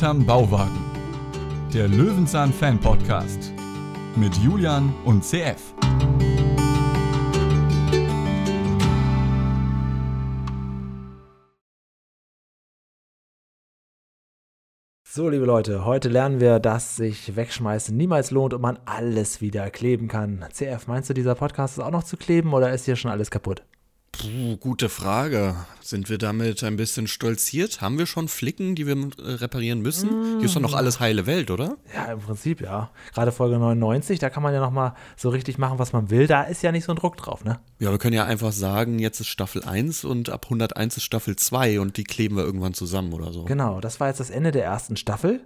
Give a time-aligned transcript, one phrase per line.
[0.00, 0.78] hinterm Bauwagen.
[1.74, 3.52] Der Löwenzahn Fan Podcast
[4.16, 5.74] mit Julian und CF.
[15.06, 19.68] So, liebe Leute, heute lernen wir, dass sich Wegschmeißen niemals lohnt und man alles wieder
[19.68, 20.46] kleben kann.
[20.50, 23.30] CF, meinst du, dieser Podcast ist auch noch zu kleben oder ist hier schon alles
[23.30, 23.64] kaputt?
[24.12, 25.54] Puh, gute Frage.
[25.80, 27.80] Sind wir damit ein bisschen stolziert?
[27.80, 30.38] Haben wir schon Flicken, die wir äh, reparieren müssen?
[30.38, 31.78] Hier ist doch noch alles heile Welt, oder?
[31.94, 32.90] Ja, im Prinzip ja.
[33.14, 36.26] Gerade Folge 99, da kann man ja nochmal so richtig machen, was man will.
[36.26, 37.60] Da ist ja nicht so ein Druck drauf, ne?
[37.78, 41.36] Ja, wir können ja einfach sagen, jetzt ist Staffel 1 und ab 101 ist Staffel
[41.36, 43.44] 2 und die kleben wir irgendwann zusammen oder so.
[43.44, 45.40] Genau, das war jetzt das Ende der ersten Staffel.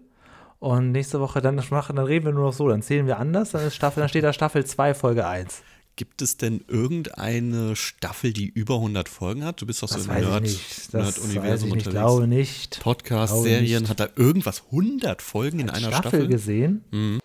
[0.59, 3.51] Und nächste Woche dann machen, dann reden wir nur noch so, dann zählen wir anders,
[3.51, 5.63] dann ist Staffel, dann steht da Staffel 2, Folge 1.
[5.97, 9.63] Gibt es denn irgendeine Staffel, die über 100 Folgen hat?
[9.63, 11.91] Du bist doch so Das im weiß Nerd, weiß ich Nerd-Universum unterwegs.
[11.91, 12.81] glaube nicht.
[12.81, 13.91] Podcast, Glaube Serien, nicht.
[13.91, 16.29] hat da irgendwas 100 Folgen in einer Staffel, Staffel?
[16.29, 16.85] gesehen.
[16.91, 17.21] Mhm.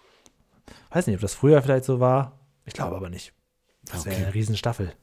[0.91, 2.39] Weiß nicht, ob das früher vielleicht so war.
[2.65, 3.33] Ich glaube aber nicht.
[3.85, 4.25] Das wäre Okay.
[4.25, 4.93] eine Riesenstaffel.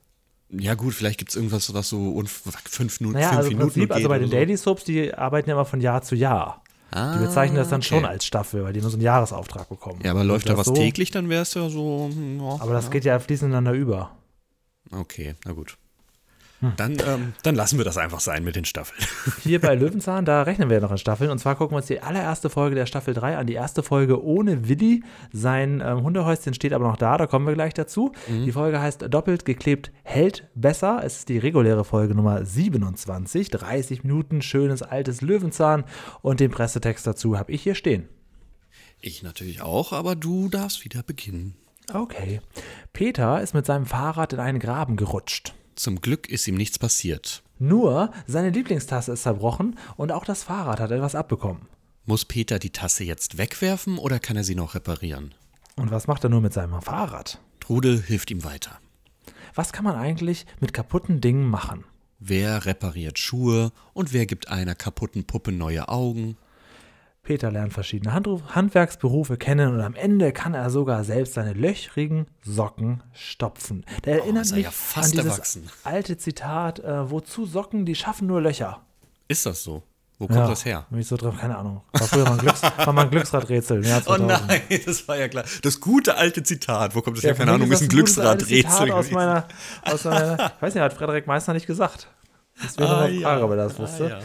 [0.51, 2.23] Ja gut, vielleicht gibt es irgendwas, was so
[2.69, 4.33] fünf, Minuten, Naja, fünf also Minuten Prinzip, also bei den so.
[4.37, 6.63] Daily Soaps, die arbeiten ja immer von Jahr zu Jahr.
[6.93, 8.07] Ah, Die bezeichnen das dann schon okay.
[8.09, 10.01] als Staffel, weil die nur so einen Jahresauftrag bekommen.
[10.05, 12.09] Ja, aber Und läuft da was so, täglich, dann wäre es ja so.
[12.13, 12.91] hm, Ja, Aber das ja.
[12.91, 14.13] geht ja fließend ineinander über.
[14.93, 15.77] Okay, na gut.
[16.61, 16.73] Hm.
[16.77, 19.07] Dann, ähm, dann lassen wir das einfach sein mit den Staffeln.
[19.43, 21.31] Hier bei Löwenzahn, da rechnen wir ja noch in Staffeln.
[21.31, 23.47] Und zwar gucken wir uns die allererste Folge der Staffel 3 an.
[23.47, 25.03] Die erste Folge ohne Willi.
[25.33, 28.13] Sein ähm, Hundehäuschen steht aber noch da, da kommen wir gleich dazu.
[28.29, 31.03] Die Folge heißt Doppelt geklebt hält besser.
[31.05, 33.51] Es ist die reguläre Folge Nummer 27.
[33.51, 35.85] 30 Minuten, schönes altes Löwenzahn.
[36.23, 38.09] Und den Pressetext dazu habe ich hier stehen.
[39.01, 41.55] Ich natürlich auch, aber du darfst wieder beginnen.
[41.93, 42.41] Okay.
[42.93, 45.55] Peter ist mit seinem Fahrrad in einen Graben gerutscht.
[45.77, 47.43] Zum Glück ist ihm nichts passiert.
[47.59, 51.69] Nur seine Lieblingstasse ist zerbrochen und auch das Fahrrad hat etwas abbekommen.
[52.07, 55.35] Muss Peter die Tasse jetzt wegwerfen oder kann er sie noch reparieren?
[55.77, 57.41] Und was macht er nur mit seinem Fahrrad?
[57.61, 58.79] Trude hilft ihm weiter.
[59.55, 61.85] Was kann man eigentlich mit kaputten Dingen machen?
[62.19, 66.37] Wer repariert Schuhe und wer gibt einer kaputten Puppe neue Augen?
[67.27, 73.03] Peter lernt verschiedene Handwerksberufe kennen und am Ende kann er sogar selbst seine löchrigen Socken
[73.13, 73.85] stopfen.
[74.05, 75.69] Der erinnert ist er mich ja an dieses erwachsen.
[75.85, 78.81] alte Zitat, äh, wozu Socken, die schaffen nur Löcher.
[79.29, 79.83] Ist das so?
[80.19, 80.87] Wo kommt das her?
[80.89, 81.83] Bin ich so drauf, keine Ahnung.
[81.93, 83.81] War früher mal ein, Glücks war mal ein Glücksradrätsel.
[83.81, 84.27] Oh 2000.
[84.29, 85.45] nein, das war ja klar.
[85.63, 86.95] Das gute alte Zitat.
[86.95, 87.37] Wo kommt das Ja, her?
[87.37, 88.91] Keine Ahnung, ist ein Glücksradrätsel.
[88.93, 89.15] Aus gewesen.
[89.15, 89.47] meiner,
[89.83, 92.09] aus meiner, ich weiß nicht, hat Frederik Meissner nicht gesagt.
[92.63, 93.45] Das wäre Ah, eine Frage, ja.
[93.45, 94.21] ob er das wusste.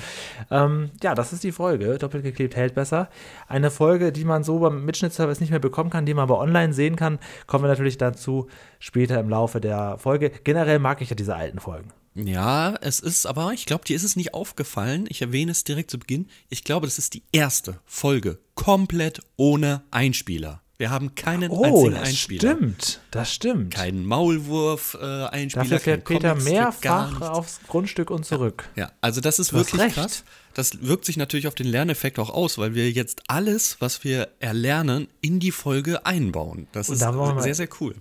[0.50, 0.66] ja.
[0.66, 1.98] Ähm, ja, das ist die Folge.
[1.98, 3.10] Doppelt geklebt hält besser.
[3.48, 6.74] Eine Folge, die man so beim Mitschnittservice nicht mehr bekommen kann, die man aber online
[6.74, 7.20] sehen kann.
[7.48, 8.48] Kommen wir natürlich dazu
[8.80, 10.30] später im Laufe der Folge.
[10.44, 11.92] Generell mag ich ja diese alten Folgen.
[12.14, 15.06] Ja, es ist aber, ich glaube, dir ist es nicht aufgefallen.
[15.10, 16.28] Ich erwähne es direkt zu Beginn.
[16.50, 20.62] Ich glaube, das ist die erste Folge komplett ohne Einspieler.
[20.82, 22.40] Wir haben keinen Oh, einzigen das Einspieler.
[22.56, 23.02] stimmt.
[23.12, 23.72] Das stimmt.
[23.76, 25.64] Keinen Maulwurf-Einspieler.
[25.64, 28.68] Dafür fährt Peter mehrfach aufs Grundstück und zurück.
[28.76, 30.24] Ja, also das ist Du wirklich krass.
[30.56, 34.30] Das wirkt sich natürlich auf den Lerneffekt auch aus, weil wir jetzt alles, was wir
[34.40, 36.66] erlernen, in die Folge einbauen.
[36.72, 37.94] Das Und ist da sehr, sehr cool.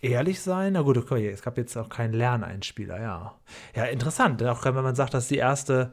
[0.00, 0.74] Ehrlich sein?
[0.74, 3.34] Na gut, okay, es gab jetzt auch keinen Lerneinspieler, ja.
[3.74, 4.40] Ja, interessant.
[4.44, 5.90] Auch wenn man sagt, dass die erste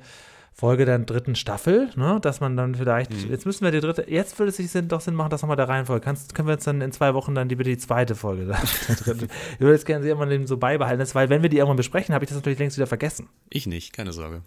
[0.58, 3.30] Folge der dritten Staffel, ne, dass man dann vielleicht, Mhm.
[3.30, 5.58] jetzt müssen wir die dritte, jetzt würde es sich Sinn, doch Sinn machen, das nochmal
[5.58, 6.02] der Reihenfolge.
[6.04, 8.46] Kannst, können wir uns dann in zwei Wochen dann die, bitte die zweite Folge
[8.88, 9.28] der, dritten.
[9.56, 11.76] Ich würde jetzt gerne sie irgendwann eben so beibehalten, das, weil wenn wir die irgendwann
[11.76, 13.28] besprechen, habe ich das natürlich längst wieder vergessen.
[13.50, 14.44] Ich nicht, keine Sorge.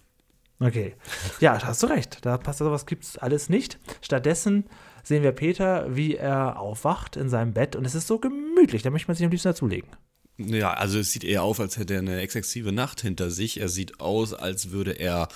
[0.60, 0.94] Okay.
[1.40, 2.24] Ja, hast du recht.
[2.24, 3.78] Da passt sowas gibt es alles nicht.
[4.00, 4.64] Stattdessen
[5.04, 8.90] sehen wir Peter, wie er aufwacht in seinem Bett und es ist so gemütlich, da
[8.90, 9.90] möchte man sich am liebsten dazulegen.
[10.38, 13.60] Ja, also es sieht eher auf, als hätte er eine exzessive Nacht hinter sich.
[13.60, 15.28] Er sieht aus, als würde er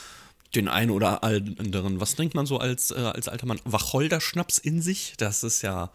[0.54, 3.60] den einen oder anderen, was trinkt man so als, äh, als alter Mann?
[3.64, 5.14] Wacholderschnaps in sich?
[5.18, 5.90] Das ist ja,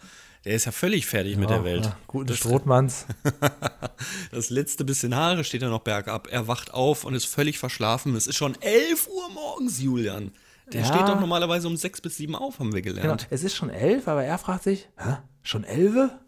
[0.45, 1.85] der ist ja völlig fertig mit der Welt.
[1.85, 3.05] Ja, guten Strothmanns.
[4.31, 6.27] Das letzte bisschen Haare steht er noch bergab.
[6.31, 8.15] Er wacht auf und ist völlig verschlafen.
[8.15, 10.31] Es ist schon 11 Uhr morgens, Julian.
[10.71, 10.87] Der Ja.
[10.87, 13.27] steht doch normalerweise um 6 bis 7 auf, haben wir Genau, gelernt.
[13.29, 16.19] es ist schon elf, aber er fragt sich, hä, schon elfe?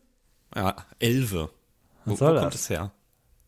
[0.56, 1.50] Ja, Elve.
[2.06, 2.62] Wo, Was soll wo kommt das?
[2.62, 2.92] das her?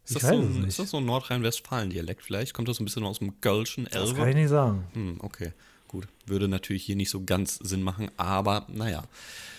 [0.05, 2.53] Ist das, so ein, ist das so ein Nordrhein-Westfalen-Dialekt vielleicht?
[2.53, 4.15] Kommt das so ein bisschen aus dem Gölschen Das Elve?
[4.15, 4.85] kann ich nicht sagen.
[4.93, 5.53] Hm, okay,
[5.87, 6.07] gut.
[6.25, 9.03] Würde natürlich hier nicht so ganz Sinn machen, aber naja.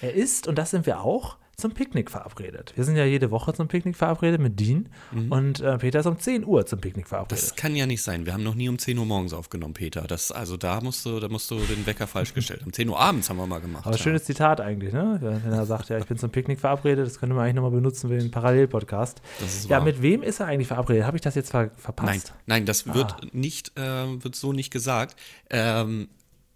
[0.01, 2.73] Er ist, und das sind wir auch, zum Picknick verabredet.
[2.77, 4.89] Wir sind ja jede Woche zum Picknick verabredet mit Dean
[5.31, 7.43] und äh, Peter ist um 10 Uhr zum Picknick verabredet.
[7.45, 8.27] Das kann ja nicht sein.
[8.27, 10.03] Wir haben noch nie um 10 Uhr morgens aufgenommen, Peter.
[10.03, 12.63] Das, also da musst du, da musst du den Wecker falsch gestellt.
[12.65, 13.87] Um 10 Uhr abends haben wir mal gemacht.
[13.87, 14.03] aber ja.
[14.03, 15.19] schönes Zitat eigentlich, ne?
[15.21, 18.09] Wenn er sagt, ja, ich bin zum Picknick verabredet, das könnte man eigentlich nochmal benutzen
[18.09, 19.21] für den Parallelpodcast.
[19.41, 21.05] Das Ja, mit wem ist er eigentlich verabredet?
[21.05, 22.35] Habe ich das jetzt ver Nein, verpasst?
[22.47, 23.21] nein, das wird Ah.
[23.33, 25.17] nicht, äh, wird so nicht gesagt.
[25.51, 26.09] Ähm,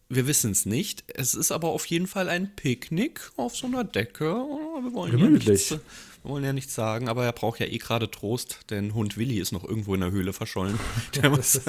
[0.08, 1.04] Wir wissen es nicht.
[1.14, 4.24] Es ist aber auf jeden Fall ein Picknick auf so einer Decke.
[4.26, 5.70] Wir wollen Gemütlich.
[5.70, 5.86] Ja nichts,
[6.26, 9.38] wir wollen ja nichts sagen, aber er braucht ja eh gerade Trost, denn Hund Willi
[9.38, 10.78] ist noch irgendwo in der Höhle verschollen.
[11.14, 11.60] Der muss,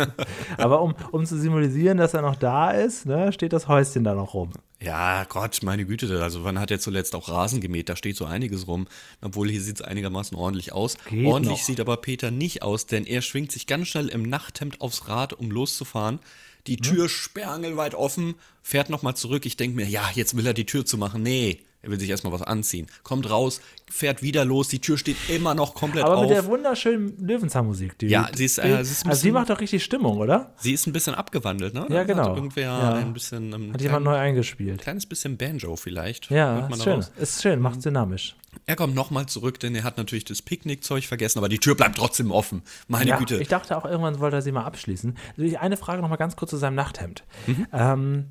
[0.57, 4.15] Aber um, um zu symbolisieren, dass er noch da ist, ne, steht das Häuschen da
[4.15, 4.53] noch rum.
[4.81, 7.87] ja, Gott, meine Güte, also wann hat er zuletzt auch Rasen gemäht?
[7.89, 8.87] Da steht so einiges rum.
[9.21, 10.97] Obwohl hier sieht es einigermaßen ordentlich aus.
[11.07, 11.65] Geht ordentlich noch.
[11.65, 15.33] sieht aber Peter nicht aus, denn er schwingt sich ganz schnell im Nachthemd aufs Rad,
[15.33, 16.19] um loszufahren.
[16.65, 19.45] Die Tür sperrangelweit offen, fährt nochmal zurück.
[19.45, 21.23] Ich denke mir, ja, jetzt will er die Tür zumachen.
[21.23, 22.87] Nee, er will sich erstmal was anziehen.
[23.03, 26.21] Kommt raus, fährt wieder los, die Tür steht immer noch komplett Aber auf.
[26.21, 27.97] mit der wunderschönen Löwenzahnmusik.
[27.99, 30.53] Die, Ja, sie ist, äh, sie ist also bisschen- macht doch richtig Stimmung, oder?
[30.57, 31.85] Sie ist ein bisschen abgewandelt, ne?
[31.89, 32.29] Ja, genau.
[32.29, 32.93] Hat irgendwer Ja.
[32.95, 33.53] ein bisschen.
[33.53, 34.81] Ähm, Hat jemand neu eingespielt.
[34.81, 36.29] kleines bisschen Banjo vielleicht.
[36.29, 36.85] Ja, ist schön.
[36.99, 37.11] daraus.
[37.17, 38.35] Ist schön, macht dynamisch.
[38.65, 41.95] Er kommt nochmal zurück, denn er hat natürlich das Picknickzeug vergessen, aber die Tür bleibt
[41.97, 42.63] trotzdem offen.
[42.87, 43.37] Meine Ja, Güte.
[43.37, 45.15] ich dachte auch, irgendwann wollte er sie mal abschließen.
[45.37, 47.23] Also Eine Frage noch mal ganz kurz zu seinem Nachthemd.
[47.45, 47.67] Mhm.
[47.71, 48.25] Ähm,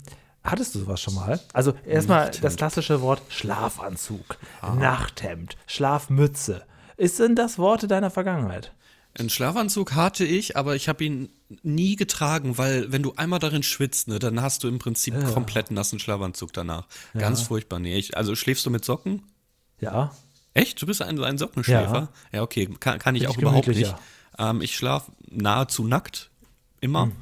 [0.46, 1.40] hattest du sowas schon mal?
[1.52, 4.75] Also erstmal das klassische Wort Schlafanzug, Ah.
[4.75, 6.64] Nachthemd, Schlafmütze.
[6.96, 8.72] Ist denn das Worte deiner Vergangenheit?
[9.19, 11.31] Einen Schlafanzug hatte ich, aber ich habe ihn
[11.62, 15.70] nie getragen, weil wenn du einmal darin schwitzt, ne, dann hast du im Prinzip komplett
[15.70, 16.87] nassen Schlafanzug danach.
[17.14, 17.78] Ganz furchtbar.
[17.78, 19.22] Nee, ich, also schläfst du mit Socken?
[19.81, 20.14] Ja.
[20.54, 20.81] Echt?
[20.81, 22.08] Du bist ein, ein Sockenschläfer?
[22.32, 23.94] Ja, okay, kann, kann ich Bin auch ich überhaupt nicht.
[24.38, 26.31] Ähm, ich schlafe nahezu nackt,
[26.81, 27.04] immer.
[27.04, 27.12] Hm.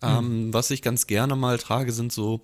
[0.00, 2.40] Ähm, was ich ganz gerne mal trage, sind so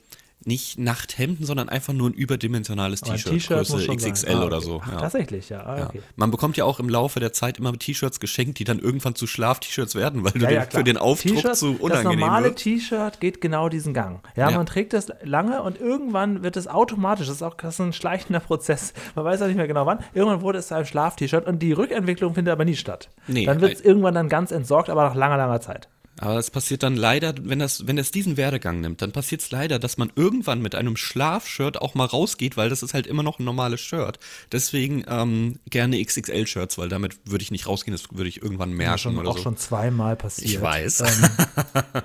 [0.46, 3.86] nicht Nachthemden, sondern einfach nur ein überdimensionales T-Shirt, Größe.
[3.94, 4.64] XXL Ah, oder okay.
[4.66, 4.80] so.
[4.84, 4.98] Ach, Ja.
[4.98, 5.64] Tatsächlich, ja.
[5.64, 5.86] Ah, Ja.
[5.86, 6.02] okay.
[6.16, 9.26] Man bekommt ja auch im Laufe der Zeit immer T-Shirts geschenkt, die dann irgendwann zu
[9.26, 12.56] Schlaf-T-Shirts werden, weil du Ja, den, ja, für den Aufdruck zu Das unangenehm normale wird.
[12.58, 14.20] T-Shirt geht genau diesen Gang.
[14.36, 14.56] Ja, Ja.
[14.56, 17.92] man trägt das lange und irgendwann wird es automatisch, das ist auch das ist ein
[17.92, 18.92] schleichender Prozess.
[19.14, 19.98] Man weiß auch nicht mehr genau wann.
[20.14, 23.08] Irgendwann wurde es zu einem Schlaf-T-Shirt und die Rückentwicklung findet aber nie statt.
[23.26, 25.88] Nee, dann wird es irgendwann dann ganz entsorgt, aber nach langer, langer Zeit.
[26.24, 29.50] Aber es passiert dann leider, wenn das, wenn das diesen Werdegang nimmt, dann passiert es
[29.50, 33.22] leider, dass man irgendwann mit einem Schlafshirt auch mal rausgeht, weil das ist halt immer
[33.22, 34.18] noch ein normales Shirt.
[34.50, 38.98] Deswegen ähm, gerne XXL-Shirts, weil damit würde ich nicht rausgehen, das würde ich irgendwann merken
[38.98, 39.42] schon, oder auch so.
[39.42, 40.50] schon zweimal passiert.
[40.50, 41.00] Ich weiß.
[41.00, 41.30] Ähm,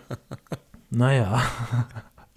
[0.89, 1.41] naja.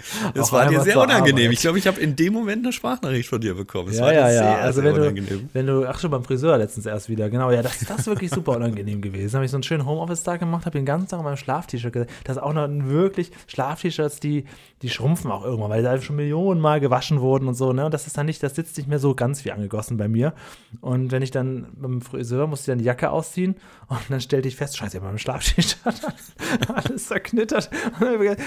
[0.34, 1.44] Das Auch war dir sehr unangenehm.
[1.46, 1.52] Arbeit.
[1.52, 3.88] Ich glaube, ich habe in dem Moment eine Sprachnachricht von dir bekommen.
[3.90, 4.38] Es Ja, war ja, dir ja.
[4.42, 5.48] sehr, also sehr wenn du, unangenehm.
[5.52, 8.30] wenn du, ach schon beim Friseur letztens erst wieder, genau, ja, das, das ist wirklich
[8.30, 9.34] super unangenehm gewesen.
[9.34, 12.10] Habe ich so einen schönen Homeoffice-Tag gemacht, habe den ganzen Tag in meinem Schlaf-T-Shirt gesessen.
[12.24, 14.44] Das ist auch noch wirklich Schlaf-T-Shirts, die,
[14.82, 17.84] die schrumpfen auch irgendwann, weil die schon Millionen Mal gewaschen wurden und so, ne?
[17.84, 20.32] Und das ist dann nicht, das sitzt nicht mehr so ganz wie angegossen bei mir.
[20.80, 23.56] Und wenn ich dann beim Friseur musste ich dann die Jacke ausziehen
[23.88, 25.78] und dann stellte ich fest, scheiße, ich habe mein Schlaf-T-Shirt
[26.74, 27.70] alles zerknittert.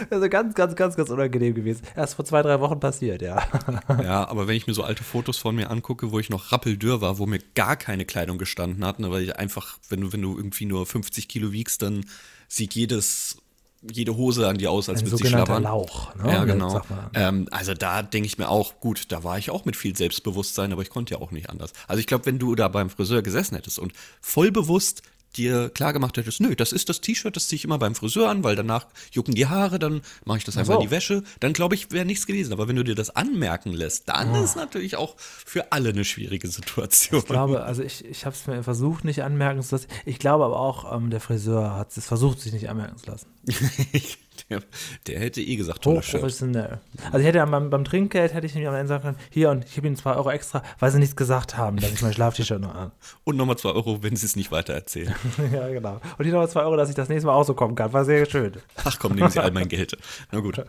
[0.10, 1.84] Also ganz, ganz, ganz, ganz unangenehm gewesen.
[1.96, 3.44] Erst vor zwei, drei Wochen passiert, ja.
[4.04, 7.02] Ja, aber wenn ich mir so alte Fotos von mir angucke, wo ich noch rappeldürr
[7.02, 10.22] war, wo mir gar keine Kleidung gestanden hat, ne, weil ich einfach, wenn du, wenn
[10.22, 12.06] du irgendwie nur 50 Kilo wiegst, dann
[12.48, 13.38] sieht jedes,
[13.82, 15.64] jede Hose an dir aus, als würde sie schlabbern.
[15.64, 16.16] Lauch.
[16.16, 16.32] Ne?
[16.32, 16.82] Ja, genau.
[17.14, 20.72] Ähm, also da denke ich mir auch, gut, da war ich auch mit viel Selbstbewusstsein,
[20.72, 21.72] aber ich konnte ja auch nicht anders.
[21.88, 25.02] Also ich glaube, wenn du da beim Friseur gesessen hättest und voll bewusst
[25.38, 28.30] dir klar gemacht hättest, nö, das ist das T-Shirt, das ziehe ich immer beim Friseur
[28.30, 30.80] an, weil danach jucken die Haare, dann mache ich das einfach so.
[30.80, 32.54] in die Wäsche, dann glaube ich, wäre nichts gewesen.
[32.54, 36.48] Aber wenn du dir das anmerken lässt, dann ist natürlich auch für alle eine schwierige
[36.48, 37.20] Situation.
[37.20, 39.88] Ich glaube, also ich, ich habe es mir versucht, nicht anmerken zu lassen.
[40.06, 43.28] Ich glaube aber auch, ähm, der Friseur hat es versucht, sich nicht anmerken zu lassen.
[44.50, 44.62] der,
[45.08, 45.98] der hätte eh gesagt, Shirt.
[45.98, 46.80] Hochprofessionell.
[47.08, 49.50] Also ich hätte ja beim, beim Trinkgeld, hätte ich nämlich am Ende sagen können, hier
[49.50, 52.14] und ich gebe Ihnen zwei Euro extra, weil sie nichts gesagt haben, dass ich mein
[52.14, 52.92] Schlaf-T-Shirt noch an.
[53.24, 55.16] Und nochmal zwei Euro, wenn sie es nicht weiter erzählen.
[55.54, 56.02] ja, genau.
[56.18, 57.94] Und hier nochmal zwei Euro, dass ich das nächste Mal auch so kommen kann.
[57.94, 58.54] War sehr schön.
[58.84, 59.98] Ach komm, nehmen Sie all mein Geld.
[60.32, 60.64] Na gut.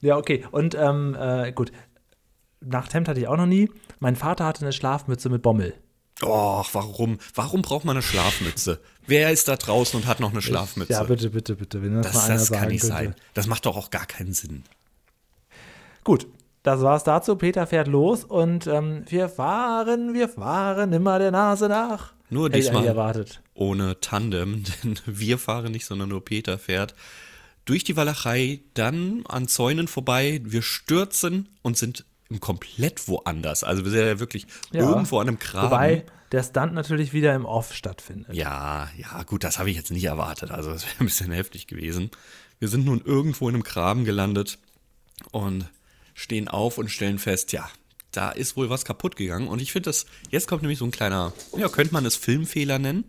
[0.00, 0.44] Ja, okay.
[0.50, 1.72] Und ähm, äh, gut.
[2.60, 3.70] Nachthemd hatte ich auch noch nie.
[4.00, 5.74] Mein Vater hatte eine Schlafmütze mit Bommel.
[6.22, 7.18] Och, warum?
[7.34, 8.80] Warum braucht man eine Schlafmütze?
[9.06, 10.92] Wer ist da draußen und hat noch eine Schlafmütze?
[10.92, 11.82] Ja, bitte, bitte, bitte.
[11.82, 12.96] Wenn das, das mal einer das kann sagen nicht könnte.
[12.96, 13.14] sein.
[13.34, 14.64] Das macht doch auch gar keinen Sinn.
[16.02, 16.26] Gut,
[16.62, 17.36] das war's dazu.
[17.36, 22.12] Peter fährt los und ähm, wir fahren, wir fahren immer der Nase nach.
[22.30, 23.40] Nur diesmal erwartet.
[23.54, 26.94] ohne Tandem, denn wir fahren nicht, sondern nur Peter fährt
[27.64, 30.40] durch die Walachei, dann an Zäunen vorbei.
[30.42, 32.06] Wir stürzen und sind
[32.40, 33.64] komplett woanders.
[33.64, 34.88] Also wir sind ja wirklich Ja.
[34.88, 35.70] irgendwo an einem Graben.
[35.70, 38.34] Wobei der Stunt natürlich wieder im Off stattfindet.
[38.34, 40.50] Ja, ja, gut, das habe ich jetzt nicht erwartet.
[40.50, 42.10] Also, das wäre ein bisschen heftig gewesen.
[42.58, 44.58] Wir sind nun irgendwo in einem Graben gelandet
[45.32, 45.70] und
[46.14, 47.68] stehen auf und stellen fest, ja,
[48.12, 49.48] da ist wohl was kaputt gegangen.
[49.48, 52.78] Und ich finde das, jetzt kommt nämlich so ein kleiner, ja, könnte man es Filmfehler
[52.78, 53.04] nennen.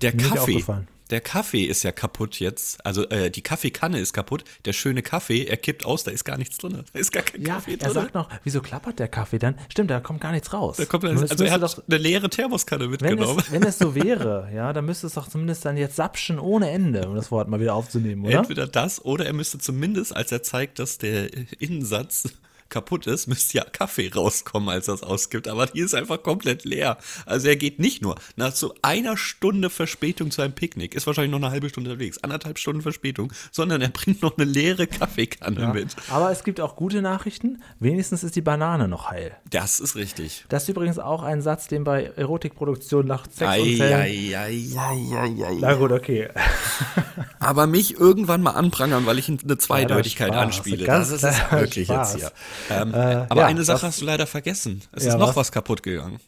[0.00, 0.16] Der Hm?
[0.16, 0.64] Mir nicht Kaffee.
[1.10, 2.84] Der Kaffee ist ja kaputt jetzt.
[2.84, 4.44] Also äh, die Kaffeekanne ist kaputt.
[4.64, 6.84] Der schöne Kaffee, er kippt aus, da ist gar nichts drin.
[6.92, 7.92] Da ist gar kein Ja, Kaffee er drin.
[7.92, 9.54] sagt noch, wieso klappert der Kaffee dann?
[9.70, 10.76] Stimmt, da kommt gar nichts raus.
[10.76, 13.38] Da kommt, es also er hat doch, eine leere Thermoskanne wenn, mitgenommen.
[13.38, 16.70] es, wenn es so wäre, ja, dann müsste es doch zumindest dann jetzt sapschen ohne
[16.70, 18.38] Ende, um das Wort mal wieder aufzunehmen, oder?
[18.38, 22.24] Entweder das oder er müsste zumindest, als er zeigt, dass der Innensatz
[22.70, 25.48] kaputt ist, müsste ja Kaffee rauskommen, als er es ausgibt.
[25.48, 26.98] Aber die ist einfach komplett leer.
[27.26, 31.30] Also er geht nicht nur nach so einer Stunde Verspätung zu einem Picknick, ist wahrscheinlich
[31.32, 35.60] noch eine halbe Stunde unterwegs, anderthalb Stunden Verspätung, sondern er bringt noch eine leere Kaffeekanne
[35.60, 35.72] Ja.
[35.72, 35.96] mit.
[36.10, 37.62] Aber es gibt auch gute Nachrichten.
[37.80, 39.36] Wenigstens ist die Banane noch heil.
[39.50, 40.44] Das ist richtig.
[40.48, 44.34] Das ist übrigens auch ein Satz, den bei Erotikproduktion nach Sex und Ei, Fällen.
[44.34, 45.56] ei, ei.
[45.60, 46.28] Na gut, okay.
[47.40, 50.42] Aber mich irgendwann mal anprangern, weil ich eine Zweideutigkeit Spaß.
[50.42, 50.84] anspiele.
[50.84, 52.12] Ganz Das ist wirklich Spaß.
[52.14, 52.32] jetzt hier.
[52.70, 52.96] Ähm, Äh,
[53.28, 54.82] aber ja, eine Sache was- hast du leider vergessen.
[54.92, 55.36] Es Ja, ist noch was?
[55.36, 56.18] was kaputt gegangen.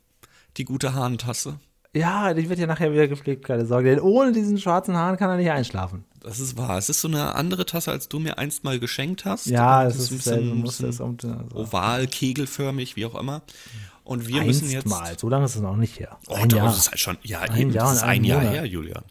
[0.57, 1.59] Die gute Hahntasse.
[1.93, 3.91] Ja, die wird ja nachher wieder gepflegt, keine Sorge.
[3.91, 6.05] Denn ohne diesen schwarzen Haaren kann er nicht einschlafen.
[6.21, 6.79] Das ist wahr.
[6.79, 9.47] Es ist so eine andere Tasse, als du mir einst mal geschenkt hast.
[9.47, 10.87] Ja, das das ist ein bisschen, Muster.
[10.87, 11.57] bisschen ist um- so.
[11.57, 13.43] oval, kegelförmig, wie auch immer.
[14.05, 14.85] Und wir müssen jetzt.
[14.87, 16.17] Einstmal, so lange ist es noch nicht her.
[16.29, 16.67] Oh, Ein Jahr.
[16.67, 17.17] das ist halt schon.
[17.23, 18.55] Ja, Ein eben, Jahr das ist ein ein Jahr Monat.
[18.55, 19.03] her, Julian.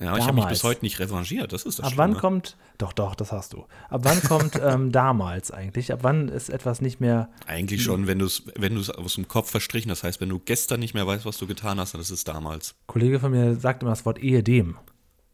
[0.00, 0.60] Ja, ich habe mich Damals.
[0.60, 1.52] bis heute nicht revanchiert.
[1.52, 2.20] Das ist das Ab wann Schlimme.
[2.20, 3.66] kommt, doch, doch, das hast du.
[3.88, 5.92] Ab wann kommt ähm, damals eigentlich?
[5.92, 9.26] Ab wann ist etwas nicht mehr, Eigentlich schon, wenn du es wenn du's aus dem
[9.26, 12.00] Kopf verstrichen, das heißt, wenn du gestern nicht mehr weißt, was du getan hast, dann
[12.00, 12.70] ist es damals.
[12.72, 14.76] ein Kollege von mir sagt immer das Wort Ehedem.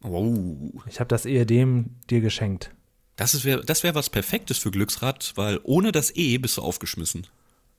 [0.01, 0.83] Wow.
[0.87, 2.71] Ich habe das Ehedem dir geschenkt.
[3.17, 7.27] Das wäre das wär was Perfektes für Glücksrad, weil ohne das E bist du aufgeschmissen.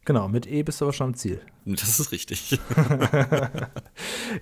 [0.06, 1.40] Genau, mit E bist du aber schon am Ziel.
[1.66, 2.58] Das ist richtig.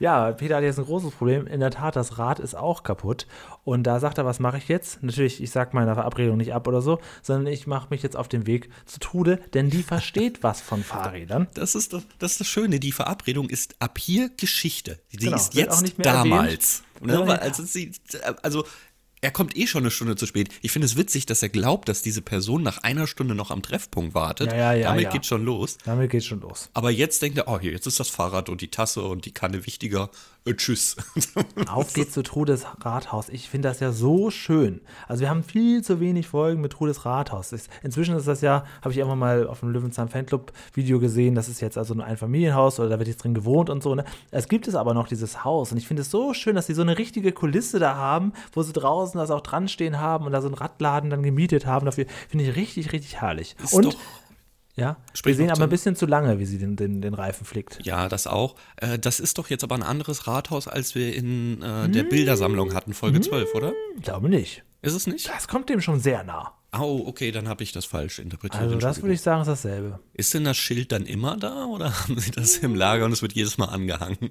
[0.00, 1.46] Ja, Peter hat jetzt ein großes Problem.
[1.46, 3.26] In der Tat, das Rad ist auch kaputt.
[3.62, 5.02] Und da sagt er, was mache ich jetzt?
[5.02, 8.28] Natürlich, ich sage meiner Verabredung nicht ab oder so, sondern ich mache mich jetzt auf
[8.28, 11.48] den Weg zu Trude, denn die versteht was von Fahrrädern.
[11.54, 12.80] Das ist das, das ist das Schöne.
[12.80, 14.98] Die Verabredung ist ab hier Geschichte.
[15.12, 16.82] Die Genau, ist jetzt nicht mehr damals.
[17.00, 17.12] Ne?
[17.14, 17.24] Ja.
[17.36, 17.92] Also, sie,
[18.42, 18.64] also
[19.24, 20.50] er kommt eh schon eine Stunde zu spät.
[20.60, 23.62] Ich finde es witzig, dass er glaubt, dass diese Person nach einer Stunde noch am
[23.62, 24.52] Treffpunkt wartet.
[24.52, 25.10] Ja, ja, ja, Damit ja.
[25.10, 25.78] geht schon los.
[25.84, 26.68] Damit geht's schon los.
[26.74, 29.32] Aber jetzt denkt er, oh, hier, jetzt ist das Fahrrad und die Tasse und die
[29.32, 30.10] Kanne wichtiger.
[30.46, 30.96] Äh, tschüss.
[31.68, 33.30] Auf geht's zu Trudes Rathaus.
[33.30, 34.82] Ich finde das ja so schön.
[35.08, 37.54] Also wir haben viel zu wenig Folgen mit Trudes Rathaus.
[37.82, 41.48] Inzwischen ist das ja, habe ich irgendwann mal auf dem Löwenzahn Fanclub Video gesehen, das
[41.48, 43.94] ist jetzt also ein Einfamilienhaus oder da wird jetzt drin gewohnt und so.
[43.94, 44.04] Ne?
[44.30, 46.74] Es gibt es aber noch dieses Haus und ich finde es so schön, dass sie
[46.74, 50.32] so eine richtige Kulisse da haben, wo sie draußen das auch dran stehen haben und
[50.32, 51.86] da so einen Radladen dann gemietet haben.
[51.86, 53.56] Dafür finde ich richtig, richtig herrlich.
[53.62, 53.96] Ist und doch-
[54.76, 57.44] ja, Sprich wir sehen aber ein bisschen zu lange, wie sie den, den, den Reifen
[57.44, 57.78] flickt.
[57.84, 58.56] ja, das auch.
[58.76, 62.74] Äh, das ist doch jetzt aber ein anderes Rathaus, als wir in äh, der Bildersammlung
[62.74, 63.72] hatten, Folge 12, oder?
[63.96, 64.64] Ich glaube nicht.
[64.82, 65.28] Ist es nicht?
[65.28, 66.52] Das kommt dem schon sehr nah.
[66.76, 68.62] Oh, okay, dann habe ich das falsch interpretiert.
[68.62, 70.00] Also das würde ich sagen, ist dasselbe.
[70.12, 73.22] Ist denn das Schild dann immer da oder haben Sie das im Lager und es
[73.22, 74.30] wird jedes Mal angehangen?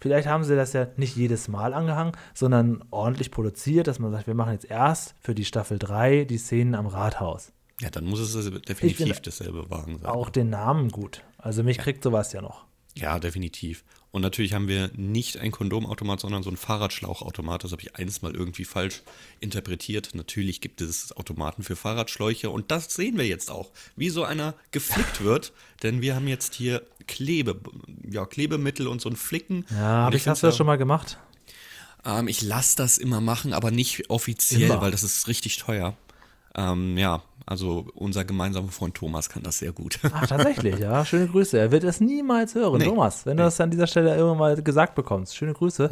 [0.00, 4.26] Vielleicht haben sie das ja nicht jedes Mal angehangen, sondern ordentlich produziert, dass man sagt,
[4.26, 7.52] wir machen jetzt erst für die Staffel 3 die Szenen am Rathaus.
[7.80, 10.06] Ja, dann muss es also definitiv dasselbe Wagen sein.
[10.10, 11.22] Auch den Namen gut.
[11.38, 12.64] Also mich kriegt sowas ja noch.
[12.96, 13.84] Ja, definitiv.
[14.10, 17.62] Und natürlich haben wir nicht ein Kondomautomat, sondern so ein Fahrradschlauchautomat.
[17.62, 19.02] Das habe ich eines Mal irgendwie falsch
[19.38, 20.14] interpretiert.
[20.14, 24.54] Natürlich gibt es Automaten für Fahrradschläuche und das sehen wir jetzt auch, wie so einer
[24.72, 25.52] geflickt wird.
[25.82, 27.60] Denn wir haben jetzt hier Klebe,
[28.10, 29.64] ja, Klebemittel und so ein Flicken.
[29.70, 31.18] Ja, aber ich, find's hast du das ja- schon mal gemacht?
[32.04, 34.80] Ähm, ich lasse das immer machen, aber nicht offiziell, Immer.
[34.80, 35.96] weil das ist richtig teuer.
[36.54, 39.98] Ähm, ja, also unser gemeinsamer Freund Thomas kann das sehr gut.
[40.12, 41.04] Ach, tatsächlich, ja.
[41.04, 41.58] Schöne Grüße.
[41.58, 42.78] Er wird es niemals hören.
[42.78, 42.84] Nee.
[42.84, 45.34] Thomas, wenn du das an dieser Stelle irgendwann mal gesagt bekommst.
[45.34, 45.90] Schöne Grüße.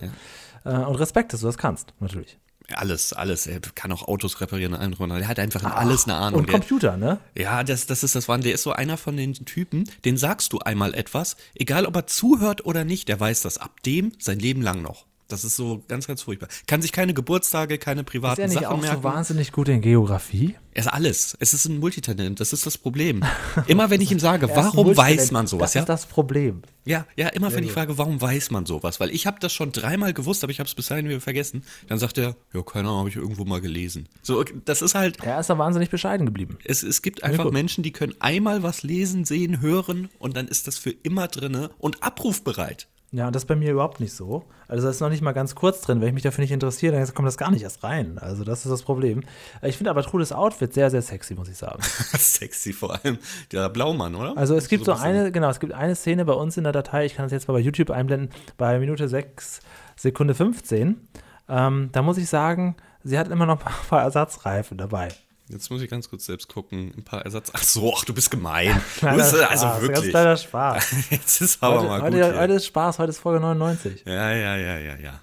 [0.64, 2.38] Äh, und Respekt, dass du das kannst, natürlich.
[2.74, 3.46] alles, alles.
[3.46, 4.72] Er kann auch Autos reparieren.
[4.72, 6.40] Der hat einfach in alles eine Ahnung.
[6.40, 7.20] Und Computer, ne?
[7.36, 8.42] Ja, das, das ist das Wahn.
[8.42, 12.06] Der ist so einer von den Typen, den sagst du einmal etwas, egal ob er
[12.06, 15.06] zuhört oder nicht, der weiß das ab dem sein Leben lang noch.
[15.28, 16.48] Das ist so ganz, ganz furchtbar.
[16.66, 18.96] Kann sich keine Geburtstage, keine Ist privaten er nicht Sachen auch merken.
[19.02, 20.54] so wahnsinnig gut in Geografie?
[20.72, 21.36] er ist alles.
[21.40, 22.38] Es ist ein Multitalent.
[22.38, 23.24] Das ist das Problem.
[23.66, 25.80] Immer wenn ich ihm sage, ist warum weiß man sowas, Das ja?
[25.80, 26.60] ist das Problem.
[26.84, 29.00] Ja, ja, immer wenn ich frage, warum weiß man sowas?
[29.00, 31.64] Weil ich habe das schon dreimal gewusst, aber ich habe es bis dahin wieder vergessen.
[31.88, 34.06] Dann sagt er, ja, keine Ahnung, habe ich irgendwo mal gelesen.
[34.22, 36.58] So, das ist halt, Er ist da wahnsinnig bescheiden geblieben.
[36.64, 37.50] es, es gibt einfach.
[37.50, 41.70] Menschen, die können einmal was lesen, sehen, hören und dann ist das für immer drinne
[41.78, 42.86] und abrufbereit.
[43.16, 44.44] Ja, und das ist bei mir überhaupt nicht so.
[44.68, 46.00] Also das ist noch nicht mal ganz kurz drin.
[46.02, 48.18] Wenn ich mich dafür nicht interessiere, dann kommt das gar nicht erst rein.
[48.18, 49.22] Also das ist das Problem.
[49.62, 51.80] Äh, Ich finde aber Trudes Outfit sehr, sehr sexy, muss ich sagen.
[51.82, 53.18] Sexy vor allem.
[53.52, 54.36] Der Blaumann, oder?
[54.36, 56.74] Also es gibt so bisschen- eine, genau, es gibt eine Szene bei uns in der
[56.74, 59.60] Datei, ich kann das jetzt mal bei YouTube einblenden, bei Minute 6,
[59.96, 61.08] Sekunde 15.
[61.48, 65.08] Ähm, da muss ich sagen, sie hat immer noch ein paar Ersatzreifen dabei.
[65.48, 66.92] Jetzt muss ich ganz kurz selbst gucken.
[66.96, 67.50] Ein paar Ersatz.
[67.54, 68.80] Ach so, ach, du bist gemein.
[69.00, 70.10] Du bist, äh, Spaß, also Ganz wirklich.
[70.10, 70.94] kleiner Spaß.
[71.10, 72.20] Jetzt ist aber Heute, mal gut.
[72.20, 74.02] heute, heute ist Spaß, heute ist Folge 99.
[74.06, 75.20] Ja, ja, ja, ja, ja.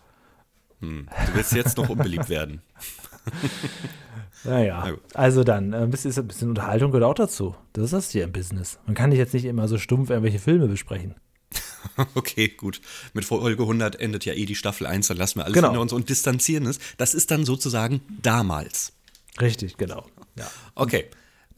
[0.79, 1.07] Hm.
[1.27, 2.61] Du willst jetzt noch unbeliebt werden.
[4.43, 7.55] Naja, Na also dann, äh, ein bisschen, ein bisschen Unterhaltung gehört auch dazu.
[7.73, 8.79] Das ist das hier im Business.
[8.85, 11.15] Man kann nicht jetzt nicht immer so stumpf irgendwelche Filme besprechen.
[12.15, 12.79] Okay, gut.
[13.13, 15.67] Mit Folge 100 endet ja eh die Staffel 1, dann lassen wir alles Genau.
[15.67, 16.79] hinter uns und distanzieren es.
[16.97, 18.93] Das ist dann sozusagen damals.
[19.41, 20.05] Richtig, genau.
[20.37, 20.45] Ja.
[20.75, 21.05] Okay.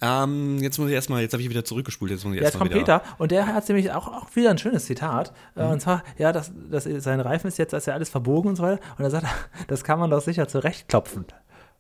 [0.02, 2.70] Ähm, jetzt muss ich erstmal, jetzt habe ich wieder zurückgespult, jetzt muss ich Jetzt erstmal
[2.70, 3.00] kommt wieder.
[3.00, 5.32] Peter und der hat nämlich auch, auch wieder ein schönes Zitat.
[5.56, 8.56] Äh, Und zwar, ja, das, das, sein Reifen ist jetzt, ist ja alles verbogen und
[8.58, 8.82] so weiter.
[8.98, 9.26] Und er sagt,
[9.68, 11.26] das kann man doch sicher zurechtklopfen.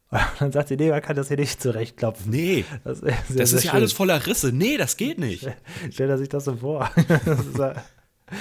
[0.11, 2.31] Und dann sagt sie, nee, man kann das hier nicht zurechtklopfen.
[2.31, 4.53] Nee, Das, ist sehr, das ist ja alles voller Risse.
[4.53, 5.49] Nee, das geht nicht.
[5.91, 6.89] Stellt er sich das so vor.
[7.25, 7.59] Das ist,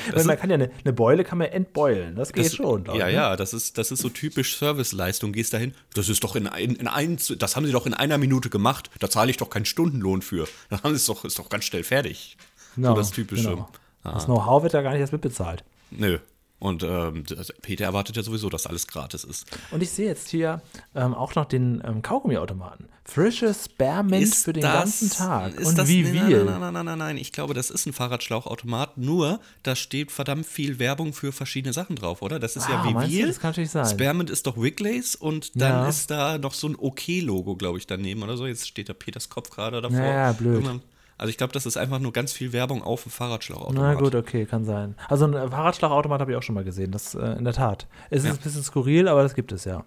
[0.09, 2.17] ja- Weil man kann ja eine, eine Beule kann man entbeulen.
[2.17, 3.13] Das geht Das- schon, Ja, ich, ne?
[3.13, 5.33] ja, das ist, das ist so typisch Serviceleistung.
[5.33, 8.19] Gehst dahin, das ist doch in, ein, in ein, das haben sie doch in einer
[8.19, 8.91] Minute gemacht.
[8.99, 10.47] Da zahle ich doch keinen Stundenlohn für.
[10.71, 12.37] Da haben sie es doch, ist doch ganz schnell fertig.
[12.77, 13.51] Genau, so das Typische.
[13.51, 13.69] genau.
[14.03, 15.65] Das Know-how wird da gar nicht erst mitbezahlt.
[15.91, 16.19] Nö.
[16.65, 19.45] Und ähm, das- Peter erwartet ja sowieso, dass alles gratis ist.
[19.71, 20.63] Und ich sehe jetzt hier
[20.95, 22.89] ähm, auch noch den ähm, Kaugummiautomaten.
[23.05, 25.55] Frisches Spearmint für den ganzen Tag.
[25.57, 26.45] Ist Und das, wie nein, viel?
[26.45, 27.17] Nein, nein, nein, nein, nein.
[27.19, 28.97] Ich glaube, das ist ein Fahrradschlauchautomat.
[28.97, 32.39] Nur, da steht verdammt viel Werbung für verschiedene Sachen drauf, oder?
[32.41, 33.27] Das ist Ah, ja wir.
[33.27, 33.85] Das kann natürlich sein.
[33.85, 35.89] Spearmint ist doch Wigleys und dann Ja.
[35.89, 38.47] ist da noch so ein OK-Logo, glaube ich, daneben oder so.
[38.47, 39.99] Jetzt steht da Peters Kopf gerade davor.
[39.99, 40.55] Ja, ja, blöd.
[40.55, 40.81] Irgendwann-
[41.17, 43.83] Also ich glaube, das ist einfach nur ganz viel Werbung auf dem Fahrradschlauchautomat.
[43.83, 44.95] Na gut, okay, kann sein.
[45.09, 46.91] Also ein Fahrradschlauchautomat habe ich auch schon mal gesehen.
[46.93, 47.87] Das äh, in der Tat.
[48.11, 48.33] Es ist Ja.
[48.33, 49.85] ein bisschen skurril, aber das gibt es ja.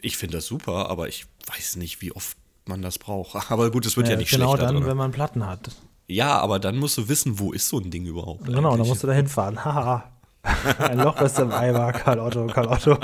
[0.00, 3.36] Ich finde das super, aber ich weiß nicht, wie oft man das braucht.
[3.52, 4.66] Aber gut, es wird ja, Äh, nicht genau schlechter.
[4.66, 4.86] dann, drin.
[4.86, 5.70] wenn man Platten hat.
[6.08, 8.44] Ja, aber dann musst du wissen, wo ist so ein Ding überhaupt.
[8.44, 8.88] Genau, dann eigentlich?
[8.88, 9.64] musst du da hinfahren.
[9.64, 10.04] Haha.
[10.78, 12.98] Ein Loch ist im Ei war, Karl Otto, Karl Otto.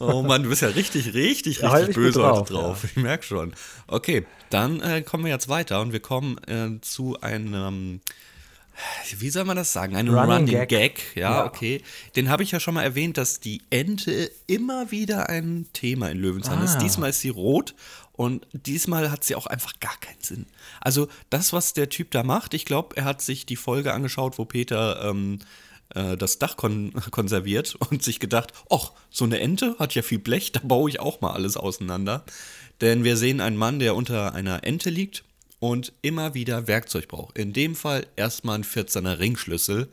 [0.00, 2.84] Oh Mann, du bist ja richtig, richtig, Ja, richtig böse drauf, heute drauf.
[2.84, 3.52] Ich merke schon.
[3.86, 8.00] Okay, dann äh, kommen wir jetzt weiter und wir kommen äh, zu einem,
[9.18, 9.94] wie soll man das sagen?
[9.96, 10.68] Einem Running Running, Gag.
[10.68, 11.00] Gag.
[11.16, 11.46] Ja, Ja.
[11.46, 11.82] okay.
[12.16, 16.18] Den habe ich ja schon mal erwähnt, dass die Ente immer wieder ein Thema in
[16.18, 16.76] Löwenzahn ist.
[16.76, 16.78] Ah.
[16.78, 17.74] Diesmal ist sie rot
[18.12, 20.46] und diesmal hat sie auch einfach gar keinen Sinn.
[20.80, 24.38] Also das, was der Typ da macht, ich glaube, er hat sich die Folge angeschaut,
[24.38, 25.38] wo Peter ähm,
[25.94, 30.18] äh, das Dach kon konserviert und sich gedacht, ach, so eine Ente hat ja viel
[30.18, 32.24] Blech, da baue ich auch mal alles auseinander.
[32.80, 35.24] Denn wir sehen einen Mann, der unter einer Ente liegt
[35.60, 37.38] und immer wieder Werkzeug braucht.
[37.38, 39.88] In dem Fall erstmal ein 14er Ringschlüssel.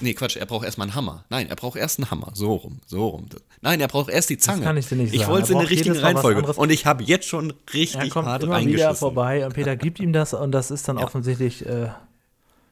[0.00, 1.24] Nee, Quatsch, er braucht erstmal einen Hammer.
[1.28, 2.30] Nein, er braucht erst einen Hammer.
[2.34, 3.26] So rum, so rum.
[3.62, 4.62] Nein, er braucht erst die Zange.
[4.62, 5.32] kann ich dir nicht Ich sagen.
[5.32, 6.52] wollte es Er in der richtigen Reihenfolge.
[6.52, 8.94] Und ich habe jetzt schon Er richtig kommt hart immer wieder reingeschissen.
[8.96, 11.88] vorbei und Peter gibt ihm das und das ist dann offensichtlich äh,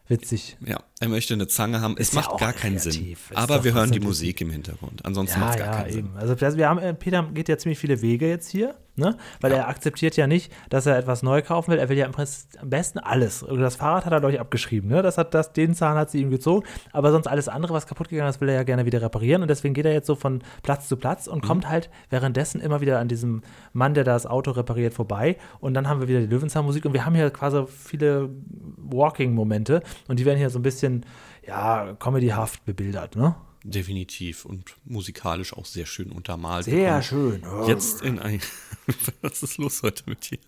[0.09, 0.57] witzig.
[0.65, 1.95] Ja, er möchte eine Zange haben.
[1.99, 3.17] Es Ist ja macht auch gar keinen Sinn.
[3.35, 5.05] Aber wir hören die Musik im Hintergrund.
[5.05, 6.07] Ansonsten Ja, macht es gar ja, keinen Sinn.
[6.07, 6.17] eben.
[6.17, 9.17] Also das- wir haben, äh, Peter geht ja ziemlich viele Wege jetzt hier, ne?
[9.41, 11.79] Weil er akzeptiert ja nicht, dass er etwas neu kaufen will.
[11.79, 13.43] Er will ja im Prinzip am besten alles.
[13.43, 15.03] Und Das Fahrrad hat er, glaube ich, abgeschrieben, ne?
[15.03, 16.67] Das hat das, den Zahn hat sie ihm gezogen.
[16.93, 19.43] Aber sonst alles andere, was kaputt gegangen ist, will er ja gerne wieder reparieren.
[19.43, 21.33] Und deswegen geht er jetzt so von Platz zu Platz Mhm.
[21.33, 25.37] und kommt halt währenddessen immer wieder an diesem Mann, der das Auto repariert, vorbei.
[25.61, 28.31] Und dann haben wir wieder die Löwenzahnmusik und wir haben hier quasi viele
[28.77, 29.83] Walking-Momente.
[30.09, 31.05] Und die werden hier so ein bisschen,
[31.47, 33.35] ja, comedyhaft bebildert, ne?
[33.69, 36.67] Definitiv und musikalisch auch sehr schön untermalt.
[36.67, 37.43] Sehr schön.
[37.67, 38.41] Jetzt in ein.
[39.23, 40.39] Was ist los heute mit dir?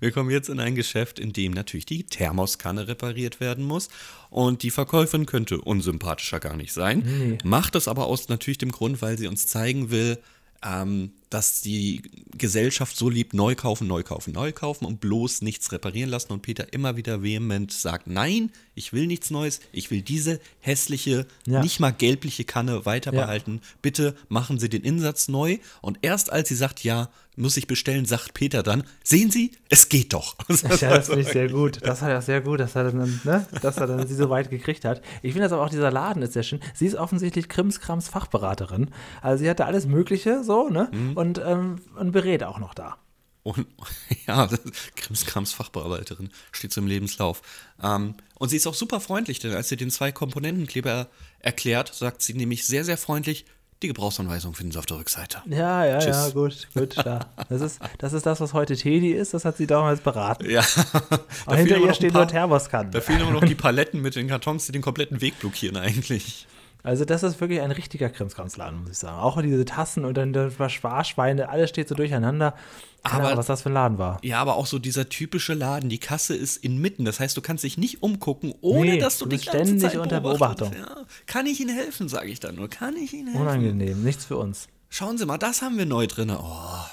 [0.00, 3.88] Wir kommen jetzt in ein Geschäft, in dem natürlich die Thermoskanne repariert werden muss.
[4.28, 7.38] Und die Verkäuferin könnte unsympathischer gar nicht sein.
[7.44, 10.18] Macht es aber aus natürlich dem Grund, weil sie uns zeigen will,
[10.64, 12.02] ähm, dass die
[12.36, 16.32] Gesellschaft so liebt, neu kaufen, neu kaufen, neu kaufen und bloß nichts reparieren lassen.
[16.32, 21.26] Und Peter immer wieder vehement sagt, nein, ich will nichts Neues, ich will diese hässliche,
[21.46, 21.60] Ja.
[21.62, 23.22] nicht mal gelbliche Kanne weiter Ja.
[23.22, 23.60] behalten.
[23.82, 25.58] Bitte machen Sie den Insatz neu.
[25.80, 29.88] Und erst als sie sagt, ja, muss ich bestellen, sagt Peter dann, sehen Sie, es
[29.88, 30.36] geht doch.
[30.80, 31.78] Ja, das finde ich sehr gut.
[31.82, 34.50] Das hat er sehr gut, dass er dann, ne, dass er dann sie so weit
[34.50, 35.02] gekriegt hat.
[35.22, 36.60] Ich finde das aber auch, dieser Laden ist sehr schön.
[36.74, 38.88] Sie ist offensichtlich Krimskrams Fachberaterin.
[39.20, 40.88] Also sie hatte alles Mögliche so, ne?
[40.92, 41.16] Mhm.
[41.16, 42.96] Und, ähm, und berät auch noch da.
[43.42, 43.66] Und
[44.26, 44.48] ja,
[44.96, 47.42] Krimskrams Fachbearbeiterin steht so im Lebenslauf.
[47.82, 51.08] Ähm, und sie ist auch super freundlich, denn als sie den zwei Komponentenkleber
[51.40, 53.44] erklärt, sagt sie nämlich sehr, sehr freundlich,
[53.82, 55.42] die Gebrauchsanweisung finden Sie auf der Rückseite.
[55.46, 56.16] Ja, ja, Tschüss.
[56.16, 57.26] ja, gut, gut, klar.
[57.50, 60.48] Das ist, das ist das, was heute Teddy ist, das hat sie damals beraten.
[60.48, 60.64] Ja.
[61.46, 62.92] Und hinter ihr stehen paar- nur Thermoskannen.
[62.92, 66.46] Da fehlen aber noch die Paletten mit den Kartons, die den kompletten Weg blockieren eigentlich.
[66.84, 69.18] Also das ist wirklich ein richtiger Krimskramsladen, muss ich sagen.
[69.18, 72.54] Auch diese Tassen und dann das Sparschweine, alles steht so durcheinander.
[73.02, 74.18] Keine Aber- Ahnung, was das für ein Laden war.
[74.22, 77.04] Ja, aber auch so dieser typische Laden, die Kasse ist inmitten.
[77.06, 79.96] Das heißt, du kannst dich nicht umgucken, ohne Nee, dass du du ganze ständig Zeit
[79.96, 80.72] unter Beobachtung.
[80.78, 81.04] Ja.
[81.26, 82.68] Kann ich Ihnen helfen, sage ich dann nur.
[82.68, 83.40] Kann ich Ihnen helfen?
[83.42, 84.68] Unangenehm, nichts für uns.
[84.90, 86.30] Schauen Sie mal, das haben wir neu drin.
[86.30, 86.84] Oh,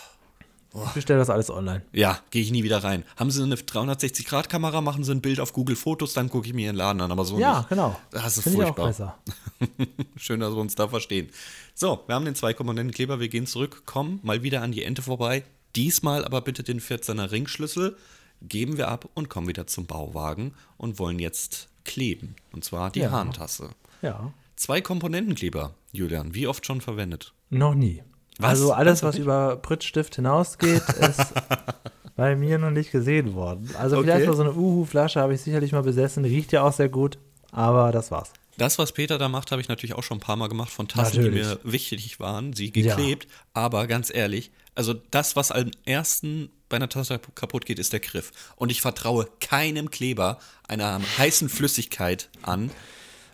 [0.74, 1.84] Ich bestelle das alles online.
[1.92, 3.04] Ja, gehe ich nie wieder rein.
[3.18, 6.66] Haben Sie eine 360-Grad-Kamera, machen Sie ein Bild auf Google Fotos, dann gucke ich mir
[6.68, 7.70] Ihren Laden an, aber so Ja, nicht.
[7.70, 7.98] genau.
[8.12, 8.88] Das ist Finde ich auch furchtbar.
[8.88, 9.88] besser.
[10.16, 11.30] Schön, dass wir uns da verstehen.
[11.76, 15.44] So, wir haben den Zwei-Komponenten-Kleber, wir gehen zurück, kommen mal wieder an die Ente vorbei.
[15.76, 17.98] Diesmal aber bitte den 14er Ringschlüssel,
[18.42, 22.36] geben wir ab und kommen wieder zum Bauwagen und wollen jetzt kleben.
[22.54, 23.12] Und zwar die Ja.
[23.12, 23.70] Hahntasse.
[24.02, 24.34] Ja.
[24.56, 27.34] Zwei Komponentenkleber, Julian, wie oft schon verwendet?
[27.50, 28.04] Noch nie.
[28.38, 28.50] Was?
[28.52, 31.34] Also alles, was über Prittstift hinausgeht, ist
[32.15, 33.70] bei mir noch nicht gesehen worden.
[33.78, 34.06] Also Okay.
[34.08, 36.26] vielleicht mal so eine Uhu-Flasche habe ich sicherlich mal besessen.
[36.26, 37.17] Riecht ja auch sehr gut,
[37.52, 38.32] aber das war's.
[38.58, 40.88] Das, was Peter da macht, habe ich natürlich auch schon ein paar Mal gemacht von
[40.88, 41.48] Tassen, Natürlich.
[41.48, 43.28] die mir wichtig waren, sie geklebt.
[43.54, 48.02] Aber ganz ehrlich, also das, was am ersten bei einer Tasse kaputt geht, ist der
[48.02, 48.32] Griff.
[48.58, 52.72] Und ich vertraue keinem Kleber einer heißen Flüssigkeit an.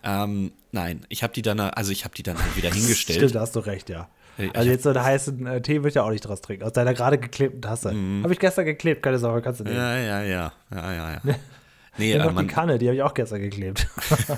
[0.04, 3.18] Ähm, nein, ich habe die dann, also ich habe die dann halt wieder hingestellt.
[3.18, 4.08] Stimmt, da hast du recht, ja.
[4.54, 6.64] Also jetzt so einen heißen äh, Tee würde ich ja auch nicht draus trinken.
[6.64, 7.90] Aus deiner gerade geklebten Tasse.
[8.22, 9.64] Habe ich gestern geklebt, keine Sorge, kannst du.
[9.64, 9.70] Mhm.
[9.72, 11.20] Ja, ja, ja, ja, ja, ja.
[11.98, 13.88] Nee, Ja, äh, noch die man, Kanne, die habe ich auch gestern geklebt.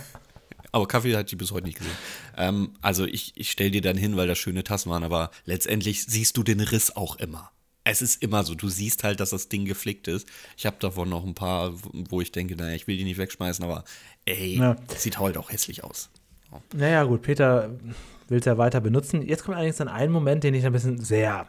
[0.72, 1.92] aber Kaffee hat die bis heute nicht gesehen.
[2.36, 6.04] Ähm, also ich, ich stell dir dann hin, weil das schöne Tassen waren, aber letztendlich
[6.06, 7.50] siehst du den Riss auch immer.
[7.84, 10.26] Es ist immer so, du siehst halt, dass das Ding geflickt ist.
[10.56, 13.64] Ich habe davon noch ein paar, wo ich denke, naja, ich will die nicht wegschmeißen,
[13.64, 13.84] aber
[14.26, 14.76] ey, Ja.
[14.96, 16.08] sieht halt auch hässlich aus.
[16.74, 17.70] Naja, gut, Peter
[18.30, 19.20] will es ja weiter benutzen.
[19.22, 21.46] Jetzt kommt allerdings dann ein Moment, den ich ein bisschen sehr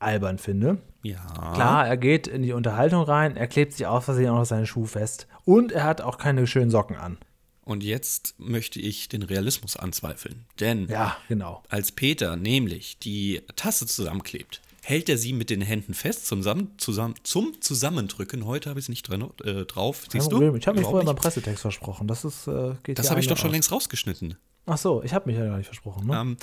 [0.00, 0.78] albern finde.
[1.02, 1.20] Ja.
[1.54, 4.66] Klar, er geht in die Unterhaltung rein, er klebt sich aus Versehen auch noch seinen
[4.66, 5.28] Schuh fest.
[5.44, 7.18] Und er hat auch keine schönen Socken an.
[7.64, 10.46] Und jetzt möchte ich den Realismus anzweifeln.
[10.58, 11.62] Denn Ja, genau.
[11.68, 17.14] als Peter nämlich die Tasse zusammenklebt, hält er sie mit den Händen fest zusammen, zusammen,
[17.22, 18.46] zum Zusammendrücken.
[18.46, 20.02] Heute habe ich es nicht drin, äh, drauf.
[20.02, 20.52] Kein Siehst Problem.
[20.54, 20.58] du?
[20.58, 21.14] Ich habe mich vorher beim.
[21.14, 22.08] Pressetext versprochen.
[22.08, 23.52] Das ist, äh, Das habe ich doch schon aus.
[23.52, 24.36] längst rausgeschnitten.
[24.66, 26.06] Ach so, ich habe mich ja gar nicht versprochen.
[26.06, 26.16] Ne?
[26.16, 26.36] Ähm,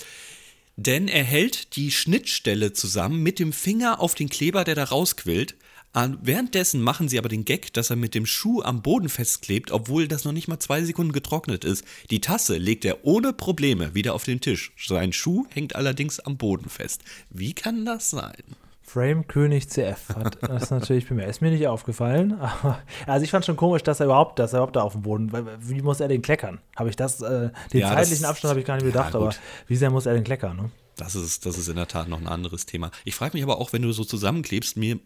[0.76, 5.56] denn er hält die Schnittstelle zusammen mit dem Finger auf den Kleber, der da rausquillt.
[5.94, 10.08] Währenddessen machen sie aber den Gag, dass er mit dem Schuh am Boden festklebt, obwohl
[10.08, 11.84] das noch nicht mal zwei Sekunden getrocknet ist.
[12.12, 14.72] Die Tasse legt er ohne Probleme wieder auf den Tisch.
[14.78, 17.02] Sein Schuh hängt allerdings am Boden fest.
[17.30, 18.44] Wie kann das sein?
[18.92, 21.26] Frame König CF hat das natürlich bei mir.
[21.28, 22.34] Ist mir nicht aufgefallen.
[22.40, 25.04] Aber, also ich fand schon komisch, dass er überhaupt, dass er überhaupt da auf dem
[25.04, 25.32] Boden.
[25.60, 26.60] Wie muss er den kleckern?
[26.76, 29.14] Habe ich das, äh, den Ja, zeitlichen das- Abstand habe ich gar nicht ja, bedacht,
[29.14, 29.40] aber gut.
[29.68, 30.58] wie sehr muss er den kleckern?
[30.58, 30.72] Ne?
[30.96, 32.92] Das ist, das ist in der Tat noch ein anderes Thema.
[33.06, 35.00] Ich frage mich aber auch, wenn du so zusammenklebst, mir,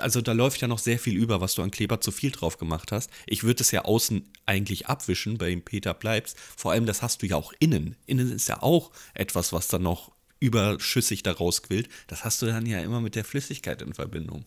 [0.00, 2.58] also da läuft ja noch sehr viel über, was du an Kleber zu viel drauf
[2.58, 3.10] gemacht hast.
[3.26, 6.36] Ich würde es ja außen eigentlich abwischen, bei dem Peter bleibst.
[6.38, 7.96] Vor allem, das hast du ja auch innen.
[8.06, 11.88] Innen ist ja auch etwas, was dann noch überschüssig da rausquillt.
[12.08, 14.44] Das hast du dann ja immer mit der Flüssigkeit in Verbindung.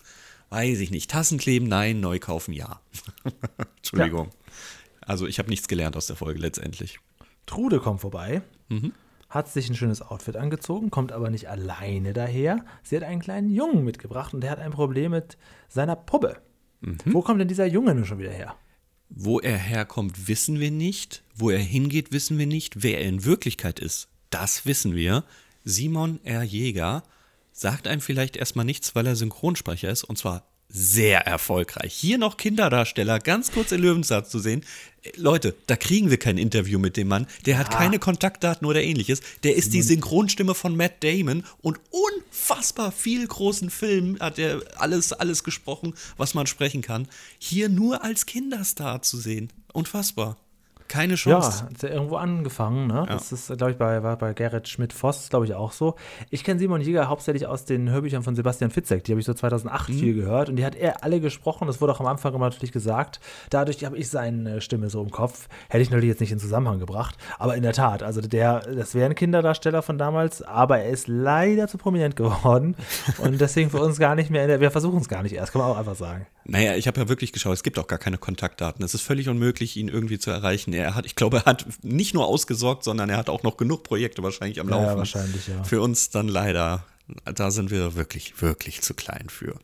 [0.49, 1.10] Weiß ich nicht.
[1.10, 1.99] Tassen kleben, nein.
[1.99, 2.82] Neu kaufen, ja.
[3.77, 4.29] Entschuldigung.
[5.01, 6.99] Also ich habe nichts gelernt aus der Folge letztendlich.
[7.45, 8.93] Trude kommt vorbei, Mhm.
[9.29, 12.63] hat sich ein schönes Outfit angezogen, kommt aber nicht alleine daher.
[12.84, 16.41] Sie hat einen kleinen Jungen mitgebracht und der hat ein Problem mit seiner Puppe.
[16.82, 16.97] Mhm.
[17.06, 18.56] Wo kommt denn dieser Junge nun schon wieder her?
[19.10, 21.23] Wo er herkommt, wissen wir nicht.
[21.36, 22.82] Wo er hingeht, wissen wir nicht.
[22.84, 25.23] Wer er in Wirklichkeit ist, das wissen wir.
[25.63, 26.43] Simon R.
[26.43, 27.04] Jäger
[27.52, 31.93] sagt einem vielleicht erstmal nichts, weil er Synchronsprecher ist und zwar sehr erfolgreich.
[31.93, 34.65] Hier noch Kinderdarsteller, ganz kurz in Löwensatz zu sehen.
[35.15, 37.28] Leute, da kriegen wir kein Interview mit dem Mann.
[37.45, 39.21] Der hat keine Kontaktdaten oder ähnliches.
[39.43, 45.13] Der ist die Synchronstimme von Matt Damon und unfassbar viel großen Filmen hat er alles,
[45.13, 47.08] alles gesprochen, was man sprechen kann.
[47.38, 49.54] Hier nur als Kinderstar zu sehen.
[49.73, 50.38] Unfassbar.
[50.93, 51.63] Keine Ja, Chance.
[51.65, 53.06] hat ja irgendwo angefangen, ne?
[53.08, 55.95] Das ist, glaube ich, bei, war bei Gerrit Schmidt-Voss, glaube ich, auch so.
[56.29, 59.03] Ich kenne Simon Jäger hauptsächlich aus den Hörbüchern von Sebastian Fitzek.
[59.03, 59.93] Die habe ich so 2008 Mhm.
[59.93, 61.65] viel gehört und die hat er alle gesprochen.
[61.67, 63.19] Das wurde auch am Anfang immer natürlich gesagt.
[63.49, 65.47] Dadurch habe ich seine Stimme so im Kopf.
[65.69, 67.17] Hätte ich natürlich jetzt nicht in Zusammenhang gebracht.
[67.39, 71.08] Aber in der Tat, also der, das wäre ein Kinderdarsteller von damals, aber er ist
[71.08, 72.75] leider zu prominent geworden
[73.17, 75.62] und deswegen für uns gar nicht mehr, der, wir versuchen es gar nicht erst, kann
[75.62, 76.27] man auch einfach sagen.
[76.45, 78.84] Naja, ich habe ja wirklich geschaut, es gibt auch gar keine Kontaktdaten.
[78.84, 80.73] Es ist völlig unmöglich, ihn irgendwie zu erreichen.
[80.73, 83.84] Er hat, ich glaube, er hat nicht nur ausgesorgt, sondern er hat auch noch genug
[83.84, 84.97] Projekte wahrscheinlich am Ja, Laufen.
[84.97, 85.63] wahrscheinlich, ja.
[85.63, 86.86] Für uns dann leider,
[87.25, 89.58] da sind wir wirklich, wirklich zu klein für.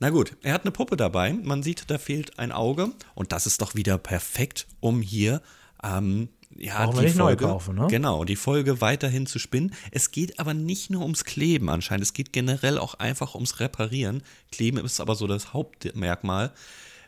[0.00, 1.32] Na gut, er hat eine Puppe dabei.
[1.32, 2.90] Man sieht, da fehlt ein Auge.
[3.14, 5.40] Und das ist doch wieder perfekt, um hier
[5.82, 7.86] ähm, ja, wir die nicht neu Folge, kaufen, ne?
[7.88, 9.74] Genau, die Folge weiterhin zu spinnen.
[9.90, 14.22] Es geht aber nicht nur ums Kleben anscheinend, es geht generell auch einfach ums Reparieren.
[14.50, 16.52] Kleben ist aber so das Hauptmerkmal.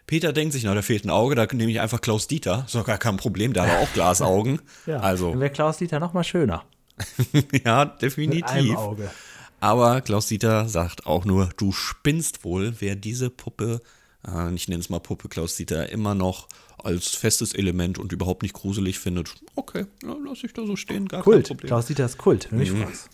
[0.06, 2.64] Peter denkt sich, na, da fehlt ein Auge, da nehme ich einfach Klaus Dieter.
[2.66, 4.60] Ist doch gar kein Problem, der hat auch Glasaugen.
[4.86, 6.64] Ja, Also, dann wäre Klaus Dieter noch mal schöner.
[7.32, 8.76] ja, Mit einem definitiv.
[8.76, 9.10] Auge.
[9.60, 13.82] Aber Klaus Dieter sagt auch nur, du spinnst wohl, wer diese Puppe,
[14.26, 16.48] äh, ich nenne es mal Puppe Klaus Dieter, immer noch
[16.84, 19.34] als festes Element und überhaupt nicht gruselig findet.
[19.56, 21.46] Okay, ja, lass ich da so stehen, gar Kult.
[21.48, 21.68] kein Problem.
[21.68, 23.10] Klaus Dieter ist Kult, wenn du mich fragst.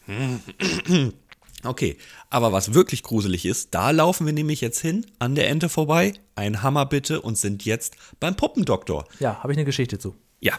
[1.65, 1.97] Okay,
[2.31, 6.13] aber was wirklich gruselig ist, da laufen wir nämlich jetzt hin, an der Ente vorbei,
[6.37, 9.05] ein Hammer bitte und sind jetzt beim Puppendoktor.
[9.19, 10.15] Ja, habe ich eine Geschichte zu.
[10.41, 10.53] Ja,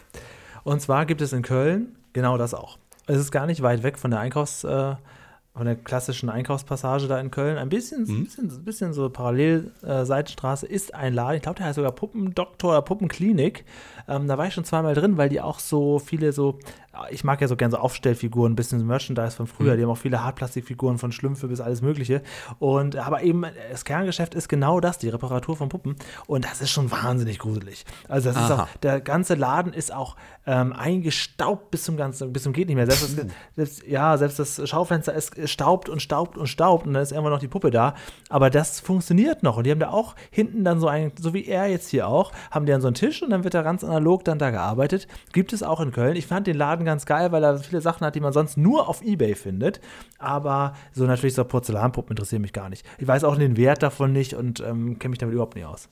[0.63, 2.78] Und zwar gibt es in Köln genau das auch.
[3.06, 4.96] Es ist gar nicht weit weg von der Einkaufs, äh,
[5.58, 7.58] von der klassischen Einkaufspassage da in Köln.
[7.58, 8.24] Ein bisschen, Mhm.
[8.26, 11.36] bisschen, bisschen so parallel äh, Seitenstraße ist ein Laden.
[11.38, 13.65] Ich glaube, der heißt sogar Puppendoktor oder Puppenklinik.
[14.08, 16.60] Ähm, da war ich schon zweimal drin, weil die auch so viele so,
[17.10, 19.74] ich mag ja so gerne so Aufstellfiguren, ein bisschen Merchandise von früher.
[19.74, 19.78] Mhm.
[19.78, 22.22] Die haben auch viele Hartplastikfiguren von Schlümpfe bis alles Mögliche.
[22.60, 25.96] Und aber eben das Kerngeschäft ist genau das, die Reparatur von Puppen.
[26.26, 27.86] Und das ist schon wahnsinnig gruselig.
[28.08, 28.63] Also das ist Aha.
[28.63, 30.15] auch, der ganze Laden ist auch
[30.46, 32.86] ähm, eingestaubt bis zum ganzen, bis zum geht nicht mehr.
[32.86, 37.04] Selbst das, selbst, ja, selbst das Schaufenster ist staubt und staubt und staubt und dann
[37.04, 37.96] ist irgendwann noch die Puppe da.
[38.30, 39.58] Aber das funktioniert noch.
[39.58, 42.32] Und die haben da auch hinten dann so ein, so wie er jetzt hier auch,
[42.52, 45.08] haben die dann so einen Tisch und dann wird da ganz analog dann da gearbeitet.
[45.34, 46.16] Gibt es auch in Köln.
[46.16, 48.88] Ich fand den Laden ganz geil, weil er viele Sachen hat, die man sonst nur
[48.88, 49.82] auf Ebay findet.
[50.20, 52.86] Aber so natürlich so Porzellanpuppen interessieren mich gar nicht.
[52.98, 55.90] Ich weiß auch den Wert davon nicht und ähm, kenne mich damit überhaupt nicht aus.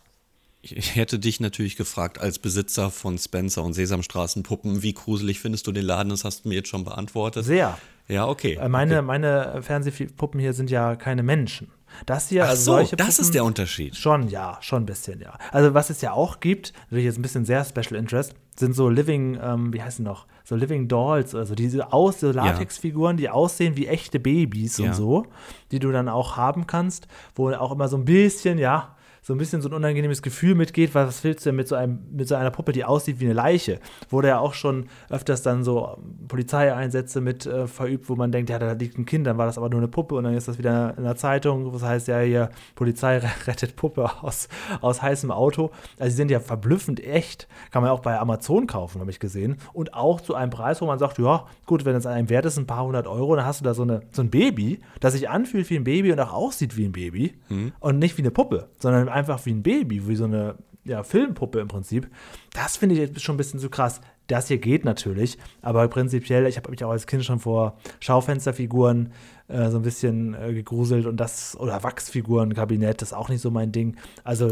[0.71, 5.71] Ich hätte dich natürlich gefragt, als Besitzer von Spencer und Sesamstraßenpuppen, wie gruselig findest du
[5.71, 6.09] den Laden?
[6.09, 7.45] Das hast du mir jetzt schon beantwortet.
[7.45, 7.77] Sehr.
[8.07, 8.53] Ja, okay.
[8.61, 11.71] Äh, Meine, meine Fernsehpuppen hier sind ja keine Menschen.
[12.05, 13.95] Das hier, Ach also so, solche das Puppen, ist der Unterschied.
[13.95, 15.37] Schon, ja, schon ein bisschen, ja.
[15.51, 18.89] Also was es ja auch gibt, natürlich jetzt ein bisschen sehr Special Interest, sind so
[18.89, 23.75] Living, ähm, wie heißen noch, so Living Dolls, also diese aus, so Latexfiguren, die aussehen
[23.77, 24.87] wie echte Babys Ja.
[24.87, 25.25] und so,
[25.71, 28.94] die du dann auch haben kannst, wo auch immer so ein bisschen, ja,
[29.25, 31.73] so ein bisschen so ein unangenehmes Gefühl mitgeht, weil was willst du denn mit so,
[31.73, 33.79] einem, mit so einer Puppe, die aussieht wie eine Leiche?
[34.11, 38.59] Wurde ja auch schon öfters dann so Polizeieinsätze mit äh, verübt, wo man denkt, ja,
[38.59, 40.59] da liegt ein Kind, dann war das aber nur eine Puppe und dann ist das
[40.59, 44.47] wieder in der Zeitung, was heißt ja hier, Polizei rettet Puppe aus,
[44.81, 45.71] aus heißem Auto.
[45.97, 47.47] Also die sind ja verblüffend echt.
[47.71, 49.57] Kann man auch bei Amazon kaufen, habe ich gesehen.
[49.73, 52.45] Und auch zu einem Preis, wo man sagt, ja, gut, wenn es an einem Wert
[52.45, 55.13] ist, ein paar hundert Euro, dann hast du da so, eine, so ein Baby, das
[55.13, 57.33] sich anfühlt wie ein Baby und auch aussieht wie ein Baby
[57.79, 61.59] und nicht wie eine Puppe, sondern einfach wie ein Baby, wie so eine ja, Filmpuppe
[61.59, 62.09] im Prinzip.
[62.53, 64.01] Das finde ich jetzt schon ein bisschen zu krass.
[64.27, 69.11] Das hier geht natürlich, aber prinzipiell, ich habe mich auch als Kind schon vor Schaufensterfiguren
[69.47, 73.51] äh, so ein bisschen äh, gegruselt und das, oder Wachsfigurenkabinett, das ist auch nicht so
[73.51, 73.97] mein Ding.
[74.23, 74.51] Also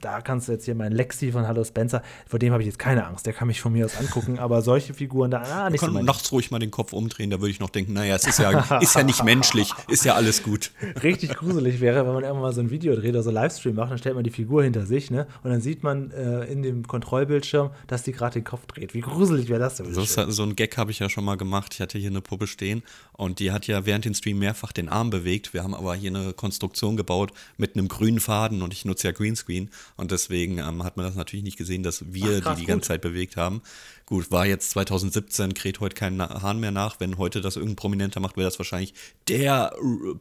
[0.00, 2.78] da kannst du jetzt hier meinen Lexi von Hallo Spencer, vor dem habe ich jetzt
[2.78, 5.80] keine Angst, der kann mich von mir aus angucken, aber solche Figuren da, ah, nicht
[5.80, 8.14] so Kann mein nachts ruhig mal den Kopf umdrehen, da würde ich noch denken, naja,
[8.14, 10.72] es ist ja, ist ja nicht menschlich, ist ja alles gut.
[11.02, 13.90] richtig gruselig wäre, wenn man irgendwann mal so ein Video dreht oder so Livestream macht,
[13.90, 15.26] dann stellt man die Figur hinter sich, ne?
[15.42, 18.94] Und dann sieht man äh, in dem Kontrollbildschirm, dass die gerade den Kopf dreht.
[18.94, 19.92] Wie gruselig wäre das denn?
[19.92, 21.74] So, so ein Gag habe ich ja schon mal gemacht.
[21.74, 22.82] Ich hatte hier eine Puppe stehen
[23.12, 25.54] und die hat ja während dem Stream mehrfach den Arm bewegt.
[25.54, 29.12] Wir haben aber hier eine Konstruktion gebaut mit einem grünen Faden und ich nutze ja
[29.12, 32.60] Greenscreen und deswegen ähm, hat man das natürlich nicht gesehen, dass wir Ach, krass, die
[32.60, 32.68] die gut.
[32.74, 33.62] ganze Zeit bewegt haben.
[34.06, 37.00] Gut, war jetzt 2017, kräht heute kein Hahn mehr nach.
[37.00, 38.94] Wenn heute das irgendein Prominenter macht, wäre das wahrscheinlich
[39.28, 39.72] der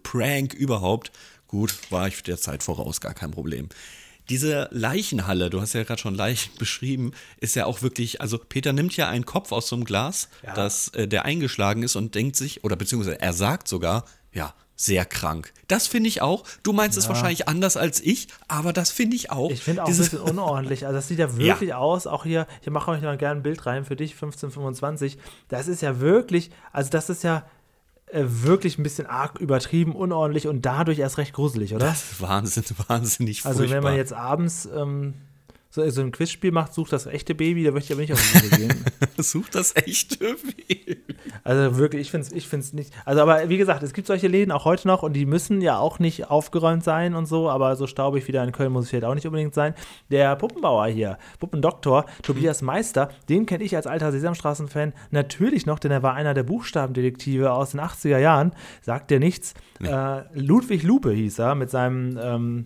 [0.03, 1.11] Prank überhaupt.
[1.47, 3.69] Gut, war ich der Zeit voraus, gar kein Problem.
[4.29, 8.73] Diese Leichenhalle, du hast ja gerade schon Leichen beschrieben, ist ja auch wirklich, also Peter
[8.73, 10.53] nimmt ja einen Kopf aus so einem Glas, Ja.
[10.53, 14.03] das äh, der eingeschlagen ist und denkt sich, oder beziehungsweise er sagt sogar,
[14.33, 15.51] ja, sehr krank.
[15.67, 16.43] Das finde ich auch.
[16.61, 19.49] Du meinst es wahrscheinlich anders als ich, aber das finde ich auch.
[19.49, 20.85] Ich finde auch ein Dieses- bisschen unordentlich.
[20.85, 22.05] Also das sieht ja wirklich aus.
[22.07, 25.17] Auch hier, ich mache euch noch gerne ein Bild rein für dich, 1525.
[25.49, 27.43] Das ist ja wirklich, also das ist ja
[28.05, 31.87] äh, wirklich ein bisschen arg übertrieben, unordentlich und dadurch erst recht gruselig, oder?
[31.87, 33.77] Das ist Wahnsinn, wahnsinnig also furchtbar.
[33.77, 35.15] wenn man jetzt abends ähm,
[35.77, 38.41] so, so ein Quizspiel macht, sucht das echte Baby, da möchte ich aber nicht auf
[38.41, 38.85] die gehen.
[39.17, 40.97] Sucht das echte Baby.
[41.43, 42.91] Also wirklich, ich finde es ich find's nicht.
[43.05, 45.77] Also, aber wie gesagt, es gibt solche Läden auch heute noch und die müssen ja
[45.77, 48.89] auch nicht aufgeräumt sein und so, aber so staubig wie da in Köln muss es
[48.89, 49.73] vielleicht auch nicht unbedingt sein.
[50.09, 55.91] Der Puppenbauer hier, Puppendoktor, Tobias Meister, den kenne ich als alter Sesamstraßen-Fan natürlich noch, denn
[55.91, 58.51] er war einer der Buchstabendetektive aus den 80er Jahren.
[58.81, 59.53] Sagt dir nichts.
[59.81, 62.65] Äh, Ludwig Lupe hieß er mit seinem, ähm,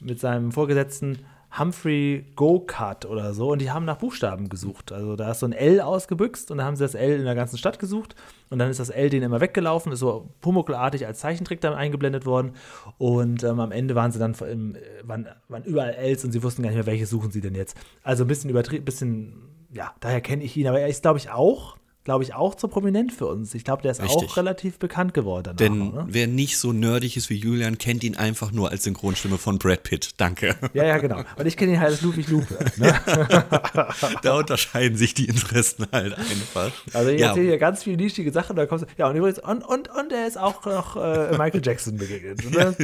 [0.00, 1.18] mit seinem Vorgesetzten.
[1.58, 4.92] Humphrey Go-Kart oder so und die haben nach Buchstaben gesucht.
[4.92, 7.34] Also da ist so ein L ausgebüxt und da haben sie das L in der
[7.34, 8.14] ganzen Stadt gesucht
[8.50, 12.24] und dann ist das L denen immer weggelaufen, ist so pumucklartig als Zeichentrick dann eingeblendet
[12.24, 12.52] worden
[12.98, 16.62] und ähm, am Ende waren sie dann im, waren, waren überall Ls und sie wussten
[16.62, 17.76] gar nicht mehr, welches suchen sie denn jetzt.
[18.04, 19.34] Also ein bisschen übertrieben, bisschen,
[19.72, 22.68] ja, daher kenne ich ihn, aber er ist, glaube ich, auch, glaube ich, auch zu
[22.68, 23.54] prominent für uns.
[23.54, 24.30] Ich glaube, der ist Richtig.
[24.30, 25.54] auch relativ bekannt geworden.
[25.56, 26.06] danach, Denn ne?
[26.08, 29.82] wer nicht so nerdig ist wie Julian, kennt ihn einfach nur als Synchronstimme von Brad
[29.82, 30.10] Pitt.
[30.16, 30.56] Danke.
[30.72, 31.22] Ja, ja, genau.
[31.36, 32.58] Und ich kenne ihn halt als Ludwig Lupe.
[32.76, 32.98] Ne?
[34.22, 36.70] da unterscheiden sich die Interessen halt einfach.
[36.92, 39.38] Also ich ja, erzähle hier ganz viele nischige Sachen, da kommst du, ja und übrigens,
[39.38, 42.40] und, und, und er ist auch noch äh, Michael Jackson begegnet.
[42.50, 42.74] Ne?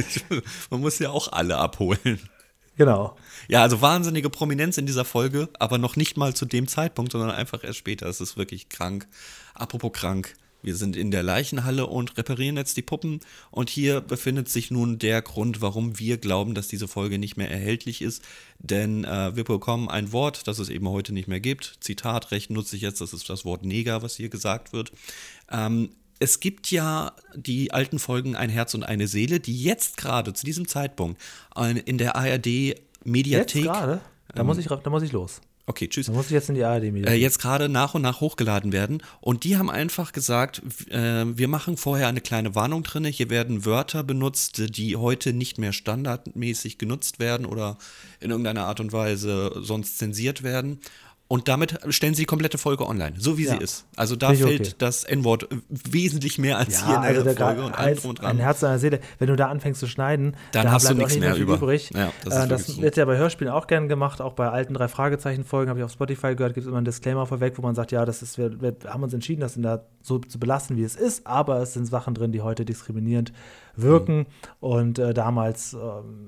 [0.69, 2.19] man muss ja auch alle abholen.
[2.77, 3.17] Genau.
[3.49, 7.31] Ja, also wahnsinnige Prominenz in dieser Folge, aber noch nicht mal zu dem Zeitpunkt, sondern
[7.31, 8.07] einfach erst später.
[8.07, 9.07] Es ist wirklich krank.
[9.55, 13.19] Apropos krank, Wir sind in der Leichenhalle und reparieren jetzt die Puppen.
[13.51, 17.49] Und hier befindet sich nun der Grund, warum wir glauben, dass diese Folge nicht mehr
[17.51, 18.23] erhältlich ist.
[18.59, 21.77] Denn äh, wir bekommen ein Wort, das es eben heute nicht mehr gibt.
[21.81, 24.91] Zitatrecht nutze ich jetzt, das ist das Wort Neger, was hier gesagt wird.
[25.51, 30.33] Ähm, es gibt ja die alten Folgen Ein Herz und eine Seele, die jetzt gerade
[30.33, 31.21] zu diesem Zeitpunkt
[31.85, 33.63] in der ARD Mediathek.
[33.63, 34.01] Jetzt gerade?
[34.33, 35.41] Da, muss ich, da muss ich los.
[35.69, 36.05] Okay, tschüss.
[36.05, 39.03] Da muss ich jetzt in die ARD äh, Jetzt gerade nach und nach hochgeladen werden.
[39.19, 43.03] Und die haben einfach gesagt, äh, wir machen vorher eine kleine Warnung drin.
[43.03, 47.77] Hier werden Wörter benutzt, die heute nicht mehr standardmäßig genutzt werden oder
[48.21, 50.79] in irgendeiner Art und Weise sonst zensiert werden.
[51.29, 53.51] Und damit stellen sie die komplette Folge online, so wie ja.
[53.51, 53.85] sie ist.
[53.97, 54.73] Also da Nicht fällt okay.
[54.77, 58.31] das N-Wort wesentlich mehr als ja, hier in der also Folge und allem und dran.
[58.31, 61.17] Ein Herz deiner Seele, wenn du da anfängst zu schneiden, dann da hast du nichts
[61.17, 61.55] mehr, über.
[61.55, 61.91] übrig.
[61.93, 64.87] Ja, das, äh, das wird ja bei Hörspielen auch gern gemacht, auch bei alten drei
[64.87, 67.75] Fragezeichen Folgen habe ich auf Spotify gehört, gibt es immer einen Disclaimer vorweg, wo man
[67.75, 70.83] sagt, ja, das ist wir, wir haben uns entschieden, das da so zu belassen, wie
[70.83, 73.33] es ist, aber es sind Sachen drin, die heute diskriminierend
[73.77, 74.25] wirken mhm.
[74.59, 75.77] und äh, damals äh,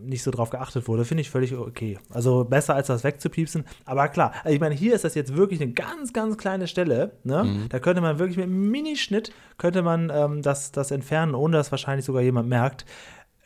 [0.03, 1.99] nicht so drauf geachtet wurde, finde ich völlig okay.
[2.09, 3.65] Also besser als das wegzupiepsen.
[3.85, 7.17] Aber klar, also ich meine, hier ist das jetzt wirklich eine ganz, ganz kleine Stelle.
[7.23, 7.43] Ne?
[7.43, 7.69] Mhm.
[7.69, 11.71] Da könnte man wirklich mit einem Minischnitt könnte man ähm, das, das entfernen, ohne dass
[11.71, 12.85] wahrscheinlich sogar jemand merkt.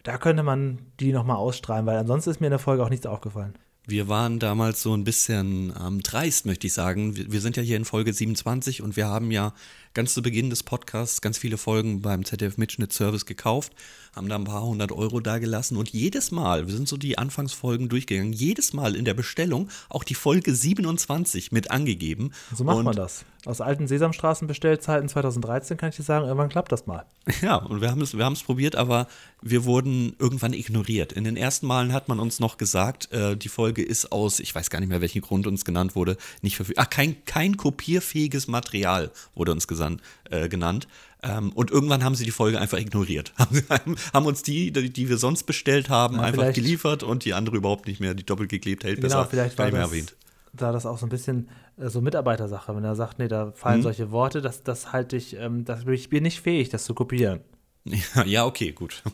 [0.03, 3.05] Da könnte man die nochmal ausstrahlen, weil ansonsten ist mir in der Folge auch nichts
[3.05, 3.53] aufgefallen.
[3.85, 7.17] Wir waren damals so ein bisschen ähm, dreist, möchte ich sagen.
[7.17, 9.53] Wir, wir, sind ja hier in Folge 27 und wir haben ja
[9.93, 13.73] ganz zu Beginn des Podcasts ganz viele Folgen beim ZDF Mitschnitt Service gekauft,
[14.15, 17.17] haben da ein paar hundert Euro da gelassen und jedes Mal, wir sind so die
[17.17, 22.31] Anfangsfolgen durchgegangen, jedes Mal in der Bestellung auch die Folge 27 mit angegeben.
[22.55, 23.25] So macht und man das.
[23.45, 27.05] Aus alten Sesamstraßenbestellzeiten 2013 kann ich dir sagen, irgendwann klappt das mal.
[27.41, 29.07] Ja, und wir haben es, wir probiert, aber
[29.41, 31.11] wir wurden irgendwann ignoriert.
[31.11, 34.53] In den ersten Malen hat man uns noch gesagt, äh, die Folge ist aus, ich
[34.55, 36.85] weiß gar nicht mehr, welchen Grund uns genannt wurde, nicht verfügbar.
[36.85, 40.87] Ach, kein, kein kopierfähiges Material wurde uns gesagt gesan, äh, genannt.
[41.21, 43.33] Ähm, und irgendwann haben sie die Folge einfach ignoriert.
[43.69, 47.33] haben, haben uns die, die, die, wir sonst bestellt haben, ja, einfach geliefert und die
[47.33, 50.15] andere überhaupt nicht mehr, die doppelt geklebt hält, genau, besser vielleicht war das, erwähnt.
[50.51, 53.79] Da das auch so ein bisschen äh, so Mitarbeitersache, wenn er sagt, nee, da fallen
[53.79, 53.83] mhm.
[53.83, 57.39] solche Worte, das, das halte ich, ähm, das, ich bin nicht fähig, das zu kopieren.
[57.85, 59.03] Ja, ja, okay, gut.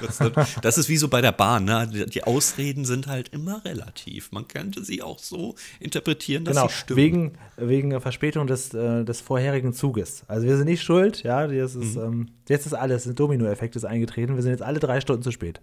[0.00, 0.18] Das,
[0.62, 1.86] das, ist wie so bei der Bahn, ne?
[1.88, 4.32] Die Ausreden sind halt immer relativ.
[4.32, 6.96] Man könnte sie auch so interpretieren, dass genau, sie stimmen.
[6.96, 10.24] Wegen, wegen Verspätung des, äh, des vorherigen Zuges.
[10.28, 12.02] Also wir sind nicht schuld, ja, jetzt ist, mhm.
[12.02, 14.36] ähm, jetzt ist alles, ein Dominoeffekt ist eingetreten.
[14.36, 15.60] Wir sind jetzt alle drei Stunden zu spät.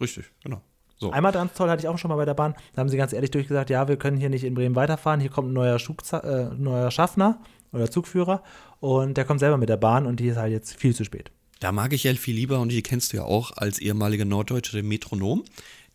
[0.00, 0.62] Richtig, genau.
[0.98, 1.10] So.
[1.10, 2.54] Einmal ganz toll hatte ich auch schon mal bei der Bahn.
[2.74, 5.20] Da haben sie ganz ehrlich durchgesagt, ja, wir können hier nicht in Bremen weiterfahren.
[5.20, 7.40] Hier kommt ein neuer, Schugza äh, neuer Schaffner
[7.72, 8.42] oder Zugführer
[8.80, 11.30] und der kommt selber mit der Bahn und die ist halt jetzt viel zu spät.
[11.60, 14.76] Da mag ich ja viel lieber, und die kennst du ja auch als ehemalige Norddeutsche,
[14.76, 15.44] den Metronom,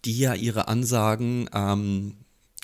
[0.06, 2.16] die ja ihre Ansagen ähm,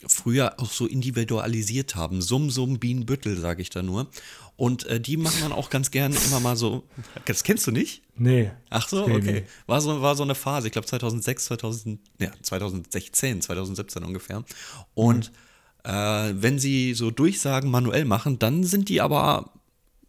[0.05, 2.21] früher auch so individualisiert haben.
[2.21, 4.07] Summ, Summ, Bienenbüttel, sage ich da nur.
[4.55, 6.83] Und äh, die macht man auch ganz gerne immer mal so.
[7.25, 8.01] Das kennst du nicht?
[8.15, 8.51] Nee.
[8.69, 9.43] Ach so, okay.
[9.67, 14.43] War so, war so eine Phase, ich glaube 2006, 2000, ja, 2016, 2017 ungefähr.
[14.95, 15.31] Und
[15.85, 15.91] mhm.
[15.91, 19.51] äh, wenn sie so Durchsagen manuell machen, dann sind die aber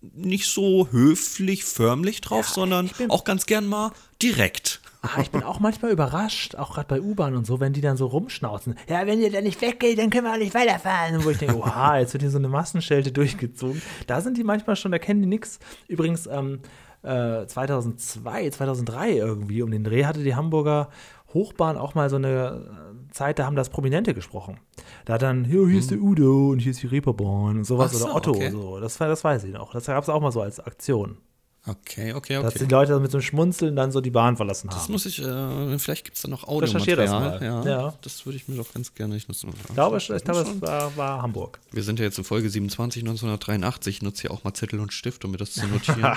[0.00, 4.80] nicht so höflich, förmlich drauf, ja, sondern auch ganz gern mal direkt.
[5.00, 7.96] Ah, ich bin auch manchmal überrascht, auch gerade bei U-Bahn und so, wenn die dann
[7.96, 8.74] so rumschnauzen.
[8.88, 11.16] Ja, wenn ihr da nicht weggeht, dann können wir auch nicht weiterfahren.
[11.16, 13.80] Und wo ich denke, oha, jetzt wird hier so eine Massenschelte durchgezogen.
[14.08, 15.60] Da sind die manchmal schon, da kennen die nichts.
[15.86, 16.60] Übrigens, ähm,
[17.02, 20.90] äh, 2002, 2003 irgendwie um den Dreh hatte die Hamburger
[21.32, 24.58] Hochbahn auch mal so eine Zeit, da haben das Prominente gesprochen.
[25.04, 26.06] Da hat dann, hier, hier ist der hm.
[26.06, 28.50] Udo und hier ist die Reeperbahn und sowas so, oder Otto okay.
[28.50, 28.80] so.
[28.80, 29.72] Das, das weiß ich noch.
[29.72, 31.18] Das gab es auch mal so als Aktion.
[31.66, 32.42] Okay, okay, okay.
[32.42, 34.78] Dass die Leute mit so einem Schmunzeln dann so die Bahn verlassen haben.
[34.78, 36.96] Das muss ich, äh, vielleicht gibt es da noch Audiomaterial.
[36.96, 37.42] das mal.
[37.42, 37.94] Ja, ja.
[38.00, 39.50] Das würde ich mir doch ganz gerne nicht nutzen.
[39.68, 41.60] Ich glaube, ich, ich glaube es war, war, Hamburg.
[41.72, 43.96] Wir sind ja jetzt in Folge 27, 1983.
[43.96, 46.02] Ich nutze hier auch mal Zettel und Stift, um mir das zu notieren.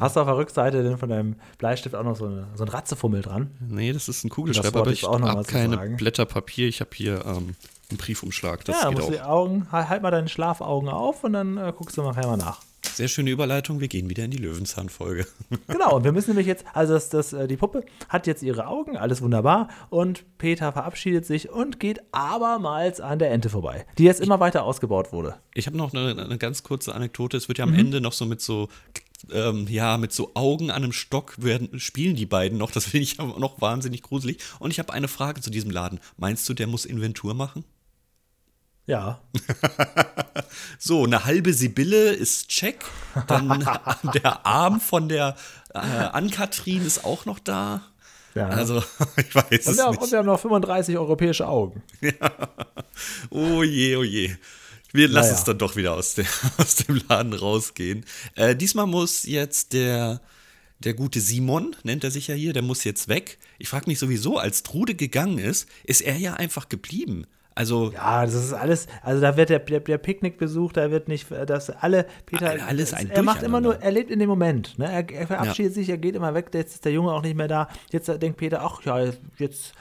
[0.00, 2.68] Hast du auf der Rückseite denn von deinem Bleistift auch noch so, eine, so ein
[2.68, 3.50] Ratzefummel dran?
[3.60, 6.68] Nee, das ist ein Kugelschreiber, aber ich habe keine Blätter Papier.
[6.68, 7.54] Ich habe hier ähm,
[7.88, 8.64] einen Briefumschlag.
[8.64, 9.12] Das ja, geht musst auch.
[9.12, 12.60] Die Augen, halt mal deine Schlafaugen auf und dann äh, guckst du nachher mal nach.
[12.84, 13.80] Sehr schöne Überleitung.
[13.80, 15.26] Wir gehen wieder in die Löwenzahnfolge.
[15.66, 18.66] genau, und wir müssen nämlich jetzt, also das, das, äh, die Puppe hat jetzt ihre
[18.66, 19.68] Augen, alles wunderbar.
[19.88, 24.64] Und Peter verabschiedet sich und geht abermals an der Ente vorbei, die jetzt immer weiter
[24.64, 25.36] ausgebaut wurde.
[25.54, 27.36] Ich habe noch eine, eine, ganz kurze Anekdote.
[27.36, 27.78] Es wird ja am mhm.
[27.78, 28.68] Ende noch so mit so
[29.30, 32.70] ähm, ja, mit so Augen an einem Stock werden, spielen die beiden noch.
[32.70, 34.38] Das finde ich aber noch wahnsinnig gruselig.
[34.58, 36.00] Und ich habe eine Frage zu diesem Laden.
[36.16, 37.64] Meinst du, der muss Inventur machen?
[38.86, 39.20] Ja.
[40.78, 42.84] so, eine halbe Sibylle ist check.
[43.28, 43.66] Dann
[44.14, 45.36] der Arm von der
[45.74, 47.82] äh, Ann-Kathrin ist auch noch da.
[48.34, 48.48] Ja.
[48.48, 48.78] Also,
[49.16, 50.02] ich weiß und es nicht.
[50.02, 51.82] Und wir haben noch 35 europäische Augen.
[52.00, 52.12] Ja.
[53.30, 54.34] Oh je, oh je.
[54.92, 55.38] Wir lassen Naja.
[55.38, 56.26] es dann doch wieder aus, der,
[56.58, 58.04] aus dem Laden rausgehen.
[58.34, 60.20] Äh, diesmal muss jetzt der,
[60.80, 63.38] der gute Simon, nennt er sich ja hier, der muss jetzt weg.
[63.58, 67.26] Ich frage mich sowieso, als Trude gegangen ist, ist er ja einfach geblieben.
[67.54, 71.30] Also, Ja, das ist alles, also da wird der, der, der Picknickbesuch, da wird nicht,
[71.30, 74.90] das alle, Peter, Alles ein er macht immer nur, er lebt in dem Moment, ne?
[74.90, 77.48] er, er verabschiedet sich, er geht immer weg, jetzt ist der Junge auch nicht mehr
[77.48, 79.72] da, jetzt denkt Peter, ach ja, jetzt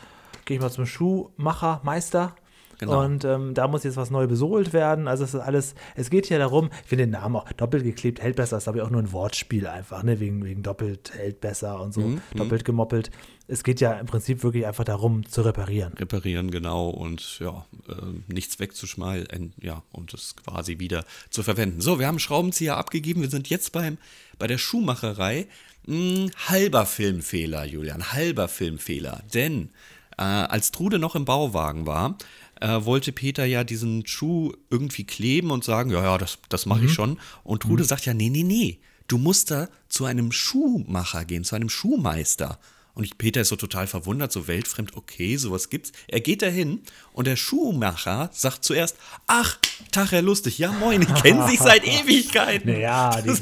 [0.46, 2.36] gehe ich mal zum Schuhmacher, Meister,
[2.82, 3.04] Genau.
[3.04, 5.08] Und ähm, da muss jetzt was neu besohlt werden.
[5.08, 8.20] Also es ist alles, es geht hier darum, ich finde den Namen auch doppelt geklebt,
[8.20, 10.20] hält besser, ist glaube ich auch nur ein Wortspiel einfach, ne?
[10.20, 13.12] Wegen, wegen doppelt hält besser und so, Mhm, doppelt gemoppelt.
[13.48, 15.94] Es geht ja im Prinzip wirklich einfach darum, zu reparieren.
[15.94, 17.94] reparieren, genau, und ja, äh,
[18.34, 21.82] nichts wegzuschmeißen, ja, und es quasi wieder zu verwenden.
[21.82, 24.00] So, wir haben Schraubenzieher abgegeben, wir sind jetzt beim,
[24.40, 25.48] bei der Schuhmacherei.
[25.86, 29.22] Hm, halber Filmfehler, Julian, halber Filmfehler.
[29.34, 29.70] Denn
[30.18, 32.18] äh, als Trude noch im Bauwagen war,
[32.62, 36.86] äh, wollte Peter ja diesen Schuh irgendwie kleben und sagen, ja, ja, das, das mache
[36.86, 37.20] ich schon.
[37.44, 41.56] Und Trude sagt ja, nee, nee, nee, du musst da zu einem Schuhmacher gehen, zu
[41.56, 42.60] einem Schuhmeister.
[42.94, 45.92] Und ich, Peter ist so total verwundert, so weltfremd, okay, sowas gibt's.
[46.08, 46.82] Er geht dahin
[47.14, 48.98] und der Schuhmacher sagt zuerst,
[49.28, 49.58] ach,
[49.92, 52.72] Tag, Herr Lustig, ja moin, die kennen sich seit Ewigkeiten.
[52.72, 53.34] Naja, die,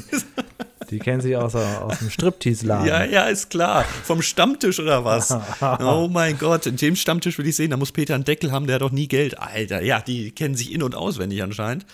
[0.90, 2.86] die kennen sich aus, aus dem Striptease-Laden.
[2.86, 3.84] Ja, ja, ist klar.
[4.04, 5.36] Vom Stammtisch oder was?
[5.80, 8.66] Oh mein Gott, in dem Stammtisch will ich sehen, da muss Peter einen Deckel haben,
[8.66, 9.38] der hat doch nie Geld.
[9.38, 11.86] Alter, ja, die kennen sich in- und auswendig anscheinend.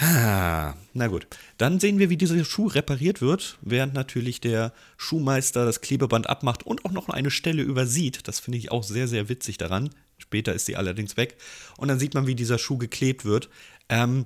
[0.00, 1.26] Na gut.
[1.58, 6.64] Dann sehen wir, wie dieser Schuh repariert wird, während natürlich der Schuhmeister das Klebeband abmacht
[6.64, 8.26] und auch noch eine Stelle übersieht.
[8.26, 9.90] Das finde ich auch sehr, sehr witzig daran.
[10.16, 11.36] Später ist sie allerdings weg.
[11.76, 13.50] Und dann sieht man, wie dieser Schuh geklebt wird.
[13.90, 14.24] Ähm,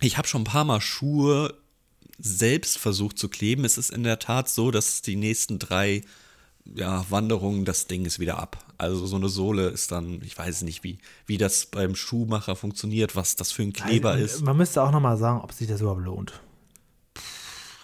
[0.00, 1.54] ich habe schon ein paar Mal Schuhe
[2.20, 3.64] selbst versucht zu kleben.
[3.64, 6.02] Es ist in der Tat so, dass die nächsten drei
[6.74, 8.64] ja, Wanderungen, das Ding ist wieder ab.
[8.78, 13.16] Also so eine Sohle ist dann, ich weiß nicht, wie, wie das beim Schuhmacher funktioniert,
[13.16, 14.42] was das für ein Kleber Und ist.
[14.42, 16.40] Man müsste auch nochmal sagen, ob sich das überhaupt lohnt.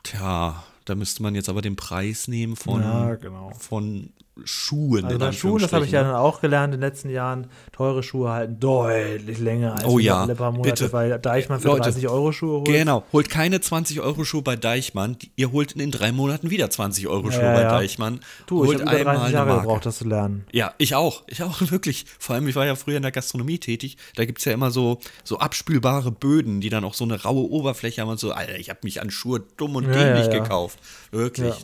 [0.03, 3.51] Tja, da müsste man jetzt aber den Preis nehmen von, Ja, genau.
[3.59, 4.13] von
[4.45, 5.05] Schuhen.
[5.07, 8.03] Also bei Schuhen, das habe ich ja dann auch gelernt in den letzten Jahren, teure
[8.03, 10.93] Schuhe halten deutlich länger als Oh ja, alle paar Monate, bitte.
[10.93, 12.67] weil Deichmann für Leute, 30 Euro Schuhe holt.
[12.67, 15.17] Genau, holt keine 20 Euro Schuhe bei Deichmann.
[15.37, 17.71] Ihr holt in drei Monaten wieder 20 Euro Schuhe Ja, bei ja.
[17.71, 18.21] Deichmann.
[18.47, 20.45] Du, ich holt habe über 30 eine Jahre gebraucht, das zu lernen.
[20.53, 21.23] Ja, ich auch.
[21.29, 22.05] Ich auch, wirklich.
[22.19, 23.97] Vor allem, ich war ja früher in der Gastronomie tätig.
[24.17, 27.49] Da gibt es ja immer so, so abspülbare Böden, die dann auch so eine raue
[27.51, 28.33] Oberfläche haben und so.
[28.33, 30.79] Alter, ich habe mich an Schuhe dumm und dämlich gekauft.
[31.11, 31.55] Wirklich.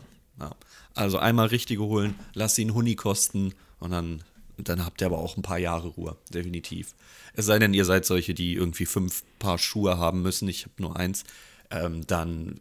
[0.40, 0.50] Ja.
[0.94, 4.22] Also einmal richtige holen, lass sie einen Huni kosten und dann,
[4.58, 6.16] dann habt ihr aber auch ein paar Jahre Ruhe.
[6.32, 6.94] Definitiv.
[7.34, 10.48] Es sei denn, ihr seid solche, die irgendwie fünf Paar Schuhe haben müssen.
[10.48, 11.24] Ich habe nur eins.
[11.70, 12.60] Ähm, dann,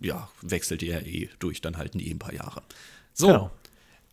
[0.00, 1.60] ja, wechselt ihr ja eh durch.
[1.60, 2.62] Dann halten die eh ein paar Jahre.
[3.12, 3.26] So.
[3.26, 3.50] Genau.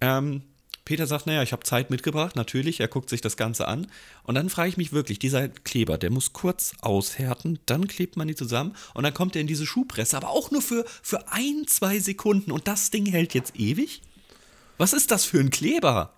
[0.02, 0.42] Ähm,
[0.86, 3.88] Peter sagt, naja, ich habe Zeit mitgebracht, natürlich, er guckt sich das Ganze an.
[4.24, 8.28] Und dann frage ich mich wirklich, dieser Kleber, der muss kurz aushärten, dann klebt man
[8.28, 11.66] die zusammen und dann kommt er in diese Schuhpresse, aber auch nur für, für ein,
[11.68, 14.02] zwei Sekunden und das Ding hält jetzt ewig?
[14.78, 16.14] Was ist das für ein Kleber?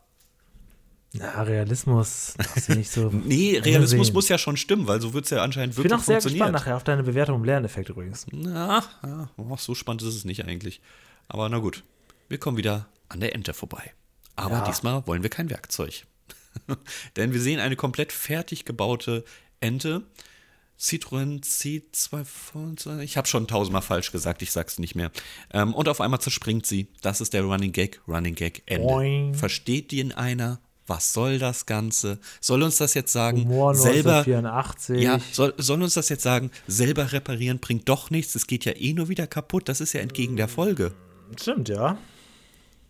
[1.13, 3.09] Na, Realismus, darfst du nicht so.
[3.25, 4.13] Nee, Realismus sehen.
[4.13, 6.15] muss ja schon stimmen, weil so wird es ja anscheinend Ich bin wirklich auch sehr
[6.15, 6.47] funktionieren.
[6.47, 8.25] gespannt nachher auf deine Bewertung im Lerneffekt übrigens.
[8.31, 10.81] Na, ja, oh, so spannend ist es nicht eigentlich.
[11.29, 11.83] Aber na gut,
[12.27, 13.93] wir kommen wieder an der Ente vorbei.
[14.35, 14.65] Aber Ja.
[14.65, 16.05] diesmal wollen wir kein Werkzeug.
[17.15, 19.23] Denn wir sehen eine komplett fertig gebaute
[19.59, 20.03] Ente.
[20.79, 22.99] Citroën C225.
[22.99, 25.11] Ich habe schon tausendmal falsch gesagt, ich sag's nicht mehr.
[25.53, 26.87] Ähm, und auf einmal zerspringt sie.
[27.01, 28.87] Das ist der Running Gag, Running Gag, Ende.
[28.87, 29.33] Boing.
[29.35, 30.59] Versteht die in einer?
[30.87, 32.19] Was soll das Ganze?
[32.41, 35.01] Soll uns das jetzt sagen, Humor selber 1984.
[35.01, 38.73] ja, soll, soll uns das jetzt sagen, selber reparieren bringt doch nichts, es geht ja
[38.73, 40.93] eh nur wieder kaputt, das ist ja entgegen der Folge.
[41.41, 41.97] Stimmt, ja.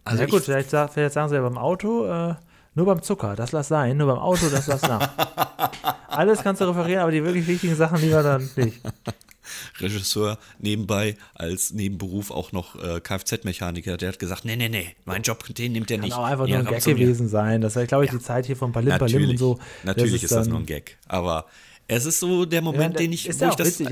[0.05, 2.35] Also ja gut, ich, vielleicht, vielleicht sagen sie ja beim Auto, äh,
[2.75, 5.09] nur beim Zucker, das lass sein, nur beim Auto, das lass nach.
[6.07, 8.81] Alles kannst du referieren, aber die wirklich wichtigen Sachen lieber dann nicht.
[9.79, 15.21] Regisseur nebenbei als Nebenberuf auch noch äh, Kfz-Mechaniker, der hat gesagt, nee, nee, nee, mein
[15.21, 16.15] Job, den nimmt er Kann nicht.
[16.15, 17.61] auch einfach Ja, nur ein Gag gewesen sein.
[17.61, 19.59] Das war, glaube ich, die Zeit hier von Palim Palim und so.
[19.83, 21.45] natürlich ist, das nur ein Gag, aber
[21.87, 23.89] es ist so der Moment, Ja, den ich, ist wo ja ich auch das, witzig.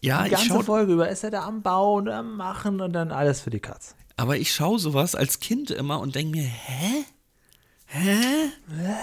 [0.00, 3.40] Ja, die ganze Folge über ist er da am Bauen, am Machen und dann alles
[3.40, 3.94] für die Katz.
[4.16, 7.04] Aber ich schaue sowas als Kind immer und denke mir, hä?
[7.86, 8.50] Hä?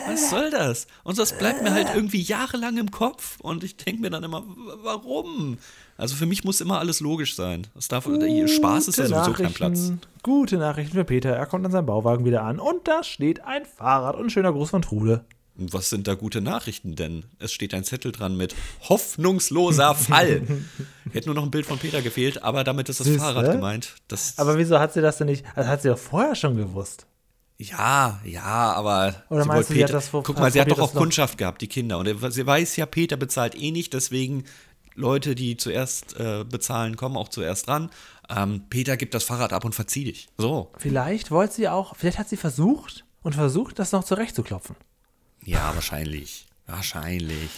[0.07, 0.87] Was soll das?
[1.03, 4.43] Und das bleibt mir halt irgendwie jahrelang im Kopf und ich denke mir dann immer,
[4.83, 5.57] warum?
[5.97, 7.67] Also für mich muss immer alles logisch sein.
[7.77, 9.79] Es darf, Spaß ist ja sowieso kein Platz.
[9.79, 11.29] Nachrichten, Gute Nachrichten für Peter.
[11.29, 14.51] Er kommt an seinem Bauwagen wieder an und da steht ein Fahrrad und ein schöner
[14.51, 15.23] Gruß von Trude.
[15.71, 17.23] Was sind da gute Nachrichten denn?
[17.39, 18.55] Es steht ein Zettel dran mit
[18.87, 20.41] hoffnungsloser Fall.
[21.11, 23.19] Hätte nur noch ein Bild von Peter gefehlt, aber damit ist das Siehste?
[23.21, 23.95] Fahrrad gemeint.
[24.07, 25.45] Das, Aber wieso hat sie das denn nicht?
[25.55, 27.05] Also hat sie doch vorher schon gewusst.
[27.57, 28.43] ja, ja,
[28.73, 30.79] aber Oder sie meinst du, sie hat Peter, das vor- guck mal, sie hat doch
[30.79, 31.97] auch Kundschaft gehabt, die Kinder.
[31.99, 34.45] Und sie weiß ja, Peter bezahlt eh nicht, deswegen
[34.95, 37.89] Leute, die zuerst äh, bezahlen, kommen auch zuerst ran.
[38.29, 40.29] Ähm, Peter gibt das Fahrrad ab und verzieh dich.
[40.37, 40.71] So.
[40.77, 44.75] Vielleicht wollte sie auch, vielleicht hat sie versucht und versucht, das noch zurechtzuklopfen.
[45.43, 46.47] Ja, wahrscheinlich.
[46.67, 47.49] Wahrscheinlich.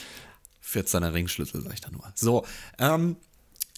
[0.65, 2.11] 14er Ringschlüssel, sag ich da nur.
[2.15, 2.45] So,
[2.79, 3.17] ähm,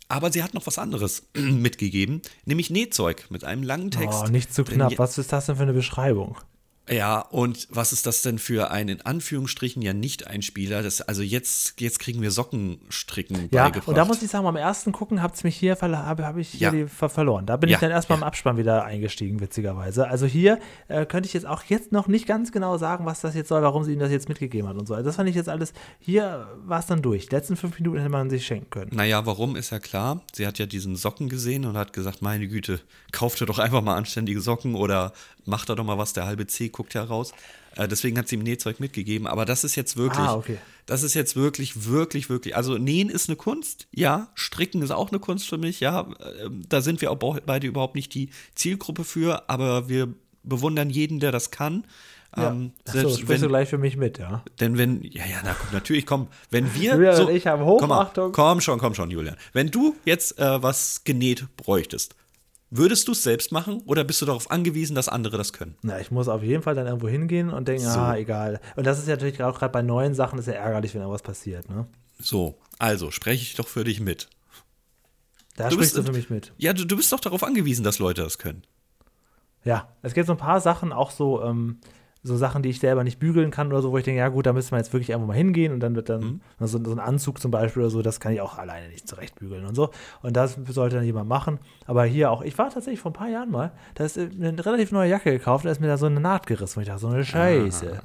[0.07, 4.23] aber sie hat noch was anderes mitgegeben, nämlich Nähzeug mit einem langen Text.
[4.23, 4.97] Oh, nicht zu knapp.
[4.97, 6.37] Was ist das denn für eine Beschreibung?
[6.89, 10.83] Ja, und was ist das denn für ein in Anführungsstrichen ja nicht ein Spieler?
[10.83, 13.87] Das, also jetzt, jetzt kriegen wir Sockenstricken ja, beigebracht.
[13.87, 16.59] Und da muss ich sagen, beim ersten Gucken habt mich hier habe hab ich hier
[16.59, 16.71] Ja.
[16.71, 17.45] die ver verloren.
[17.45, 18.23] Da bin Ja, ich dann erstmal ja.
[18.23, 20.07] im Abspann wieder eingestiegen, witzigerweise.
[20.07, 23.33] Also hier äh, könnte ich jetzt auch jetzt noch nicht ganz genau sagen, was das
[23.35, 24.93] jetzt soll, warum sie ihm das jetzt mitgegeben hat und so.
[24.93, 27.27] Also das fand ich jetzt alles, hier war es dann durch.
[27.27, 28.91] Die letzten fünf Minuten hätte man sich schenken können.
[28.93, 30.21] Naja, warum ist ja klar.
[30.33, 32.79] Sie hat ja diesen Socken gesehen und hat gesagt, meine Güte,
[33.11, 35.13] kauft ihr doch einfach mal anständige Socken oder
[35.45, 37.33] macht da doch mal was, der halbe C guckt ja raus.
[37.75, 39.27] Äh, deswegen hat sie ihm Nähzeug mitgegeben.
[39.27, 40.57] Aber das ist jetzt wirklich, Ah, okay.
[40.85, 45.09] das ist jetzt wirklich, wirklich, wirklich, also Nähen ist eine Kunst, ja, Stricken ist auch
[45.09, 46.01] eine Kunst für mich, ja.
[46.01, 50.07] Äh, Da sind wir auch beide überhaupt nicht die Zielgruppe für, aber wir
[50.43, 51.85] bewundern jeden, der das kann.
[52.37, 54.43] Ähm, Achso, selbst sprichst du wenn, gleich für mich mit, ja.
[54.59, 56.95] denn wenn, ja, ja, na komm, natürlich, komm, wenn wir.
[56.95, 58.31] Julian so, und ich haben komm, mal, Hochachtung.
[58.33, 59.37] komm schon, komm schon, Julian.
[59.53, 62.13] Wenn du jetzt äh, was genäht bräuchtest,
[62.77, 65.75] würdest du es selbst machen oder bist du darauf angewiesen, dass andere das können?
[65.81, 67.99] Na, ich muss auf jeden Fall dann irgendwo hingehen und denken, So.
[67.99, 68.59] ah, egal.
[68.75, 71.21] Und das ist ja natürlich auch gerade bei neuen Sachen ist ja ärgerlich, wenn irgendwas
[71.23, 71.87] passiert, ne?
[72.19, 74.29] So, also spreche ich doch für dich mit.
[75.57, 76.53] Da Du sprichst bist- du für mich mit.
[76.57, 78.63] Ja, du, du bist doch darauf angewiesen, dass Leute das können.
[79.63, 81.79] Ja, es gibt so ein paar Sachen, auch so, ähm,
[82.27, 84.47] so Sachen, die ich selber nicht bügeln kann oder so, wo ich denke, ja gut,
[84.47, 86.41] da müssen wir jetzt wirklich irgendwo mal hingehen und dann wird dann Mhm.
[86.59, 89.63] so, so ein Anzug zum Beispiel oder so, das kann ich auch alleine nicht zurechtbügeln
[89.65, 89.91] und so.
[90.23, 91.59] Und das sollte dann jemand machen.
[91.85, 94.91] Aber hier auch, ich war tatsächlich vor ein paar Jahren mal, da ist eine relativ
[94.91, 97.07] neue Jacke gekauft, da ist mir da so eine Naht gerissen und ich dachte, so
[97.09, 98.01] eine Scheiße.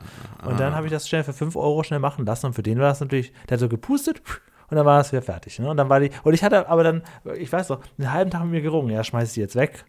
[0.47, 2.79] Und dann habe ich das schnell für 5 Euro schnell machen lassen und für den
[2.79, 4.21] war das natürlich, der hat so gepustet
[4.71, 5.59] und dann war das wieder fertig.
[5.59, 5.69] Ne?
[5.71, 7.03] Und dann war die, und ich hatte aber dann,
[7.39, 9.85] ich weiß noch, einen halben Tag mit mir gerungen, ja, schmeiß ich die jetzt weg,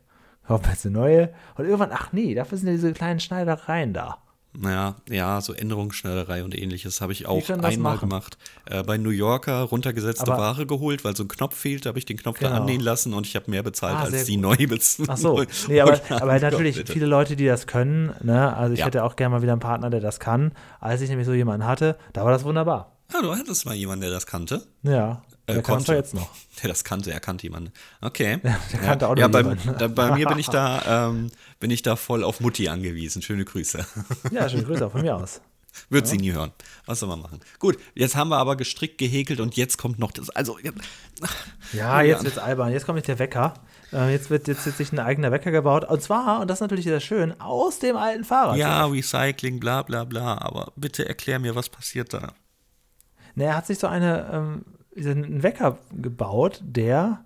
[0.48, 1.30] kaufe mir jetzt eine neue.
[1.56, 4.18] Und irgendwann, ach nee, dafür sind ja diese kleinen Schneidereien da.
[4.54, 8.38] Naja, ja, so Änderungsschneiderei und ähnliches habe ich auch einmal gemacht.
[8.66, 12.04] Äh, bei New Yorker runtergesetzte Aber- Ware geholt, weil so ein Knopf fehlt, habe ich
[12.04, 12.60] den Knopf da Genau.
[12.62, 14.42] annähen lassen und ich habe mehr bezahlt, Ah, als die gut.
[14.42, 15.10] neu bezahlt.
[15.10, 16.92] Ach so, nee, aber, aber Gott, natürlich bitte.
[16.92, 18.54] viele Leute, die das können, ne?
[18.54, 18.88] Also ich Ja.
[18.88, 20.52] hätte auch gerne mal wieder einen Partner, der das kann.
[20.82, 22.98] Als ich nämlich so jemanden hatte, da war das wunderbar.
[23.14, 24.64] Ah, du hattest mal jemanden, der das kannte.
[24.84, 25.22] Ja,
[25.52, 25.94] Äh, der konnte.
[25.94, 26.30] jetzt noch.
[26.62, 27.72] Der das kannte, er kannte jemanden.
[28.02, 28.40] Okay.
[28.44, 31.82] der kannte auch noch ja, bei, da, bei mir bin ich da, ähm, bin ich
[31.82, 33.22] da voll auf Mutti angewiesen.
[33.22, 33.86] Schöne Grüße.
[34.32, 35.42] Ja, schöne Grüße auch von mir aus.
[35.90, 36.52] Wird sie nie hören.
[36.86, 37.40] Was soll man machen?
[37.60, 40.30] Gut, jetzt haben wir aber gestrickt, gehäkelt und jetzt kommt noch das.
[40.30, 40.72] Also, ja,
[41.72, 42.74] Ja, jetzt wird's albern.
[42.74, 43.54] Jetzt kommt nicht der Wecker.
[43.94, 45.86] Äh, jetzt wird jetzt, wird sich ein eigener Wecker gebaut.
[45.86, 48.58] Und zwar, und das ist natürlich sehr schön, aus dem alten Fahrrad.
[48.58, 50.40] ja, Recycling, bla bla bla.
[50.40, 52.34] Aber bitte erklär mir, was passiert da?
[53.36, 54.66] Ne, er hat sich so eine, ähm,
[54.96, 57.26] einen Wecker gebaut, der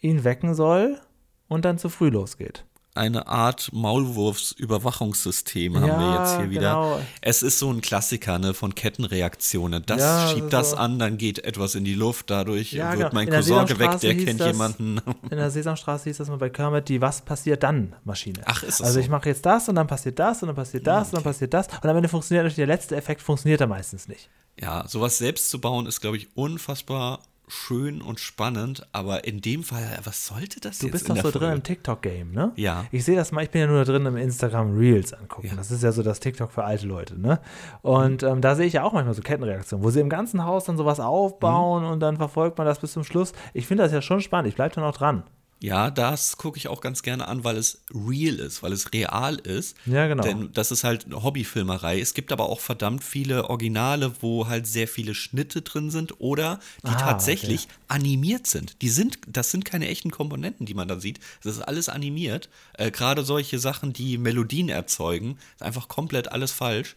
[0.00, 1.00] ihn wecken soll
[1.48, 2.64] und dann zu früh losgeht.
[2.96, 6.60] Eine Art Maulwurfsüberwachungssystem haben Ja, wir jetzt hier wieder.
[6.74, 7.00] genau.
[7.20, 9.82] Es ist so ein Klassiker ne, von Kettenreaktionen.
[9.86, 12.30] Das Ja, schiebt so- das an, dann geht etwas in die Luft.
[12.30, 13.10] Dadurch Ja, wird genau.
[13.14, 15.00] mein Cousin geweckt, der kennt das- jemanden.
[15.30, 18.40] In der Sesamstraße hieß das mal bei Kermit die Was passiert dann Maschine.
[18.44, 19.00] Ach, ist das Also so?
[19.00, 21.54] ich mache jetzt das und dann passiert das und dann passiert das und dann passiert
[21.54, 24.28] das und am Ende funktioniert natürlich der letzte Effekt funktioniert dann meistens nicht.
[24.60, 28.86] Ja, sowas selbst zu bauen ist, glaube ich, unfassbar schön und spannend.
[28.92, 31.54] Aber in dem Fall, was sollte das Du jetzt bist in doch so drin Folge?
[31.56, 32.52] im TikTok-Game, ne?
[32.56, 32.84] Ja.
[32.90, 35.48] Ich sehe das mal, ich bin ja nur drin im Instagram Reels angucken.
[35.48, 35.54] Ja.
[35.56, 37.40] Das ist ja so das TikTok für alte Leute, ne?
[37.82, 40.64] Und ähm, da sehe ich ja auch manchmal so Kettenreaktionen, wo sie im ganzen Haus
[40.64, 41.90] dann sowas aufbauen Mhm.
[41.90, 43.32] und dann verfolgt man das bis zum Schluss.
[43.54, 44.48] Ich finde das ja schon spannend.
[44.48, 45.22] Ich bleibe dann auch dran.
[45.58, 49.36] Ja, das gucke ich auch ganz gerne an, weil es real ist, weil es real
[49.36, 49.74] ist.
[49.86, 50.22] Ja, genau.
[50.22, 51.98] Denn das ist halt eine Hobbyfilmerei.
[51.98, 56.60] Es gibt aber auch verdammt viele Originale, wo halt sehr viele Schnitte drin sind oder
[56.86, 58.82] die Ah, tatsächlich animiert sind.
[58.82, 61.20] Die sind, das sind keine echten Komponenten, die man da sieht.
[61.42, 62.50] Das ist alles animiert.
[62.74, 66.96] Äh, Gerade solche Sachen, die Melodien erzeugen, ist einfach komplett alles falsch.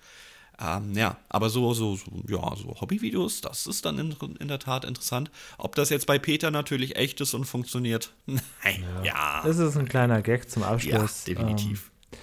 [0.62, 4.60] Ähm, ja, aber so, so, so, ja, so Hobbyvideos, das ist dann in, in der
[4.60, 5.32] Tat interessant.
[5.57, 9.88] Ob das jetzt bei Peter natürlich echt ist und funktioniert, nein, ja, Das ist ein
[9.88, 11.24] kleiner Gag zum ja, Abschluss.
[11.24, 11.91] definitiv.
[12.12, 12.20] Ähm,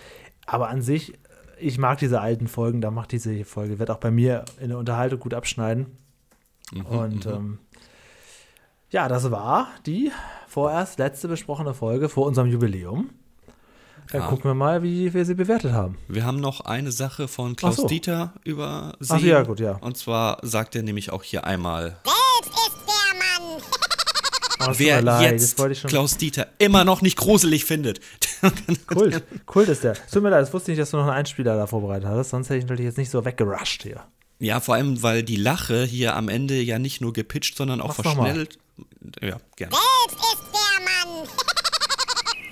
[0.47, 1.15] aber an sich,
[1.59, 4.79] ich mag diese alten Folgen, da macht diese Folge, wird auch bei mir in der
[4.79, 5.87] Unterhaltung gut abschneiden.
[6.73, 7.59] Mhm, Und ähm,
[8.91, 10.13] ja, das war die
[10.47, 13.11] vorerst letzte besprochene Folge vor unserem Jubiläum.
[14.13, 14.27] Dann Ja.
[14.29, 15.99] gucken wir mal, wie wir sie bewertet haben.
[16.09, 17.87] Wir haben noch eine Sache von Klaus Ach so.
[17.89, 18.95] Dieter übersehen.
[19.09, 19.73] Ach so, ja, gut, ja.
[19.81, 23.63] Und zwar sagt er nämlich auch hier einmal, Selbst ist der Mann.
[24.59, 25.59] Oh, wer leid, jetzt.
[25.87, 28.01] Klaus Dieter immer noch nicht gruselig findet.
[28.87, 29.23] Kult.
[29.45, 29.93] Kult ist der.
[29.93, 32.09] Es Tut mir leid, das wusste ich nicht, dass du noch einen Einspieler da vorbereitet
[32.09, 34.03] hattest, sonst hätte ich natürlich jetzt nicht so weggerusht hier.
[34.39, 37.89] Ja, vor allem, weil die Lache hier am Ende ja nicht nur gepitcht, sondern auch
[37.99, 38.59] Mach's verschnellt.
[39.21, 39.75] Ja, gerne.
[39.75, 40.56] Selbst ist der Mann.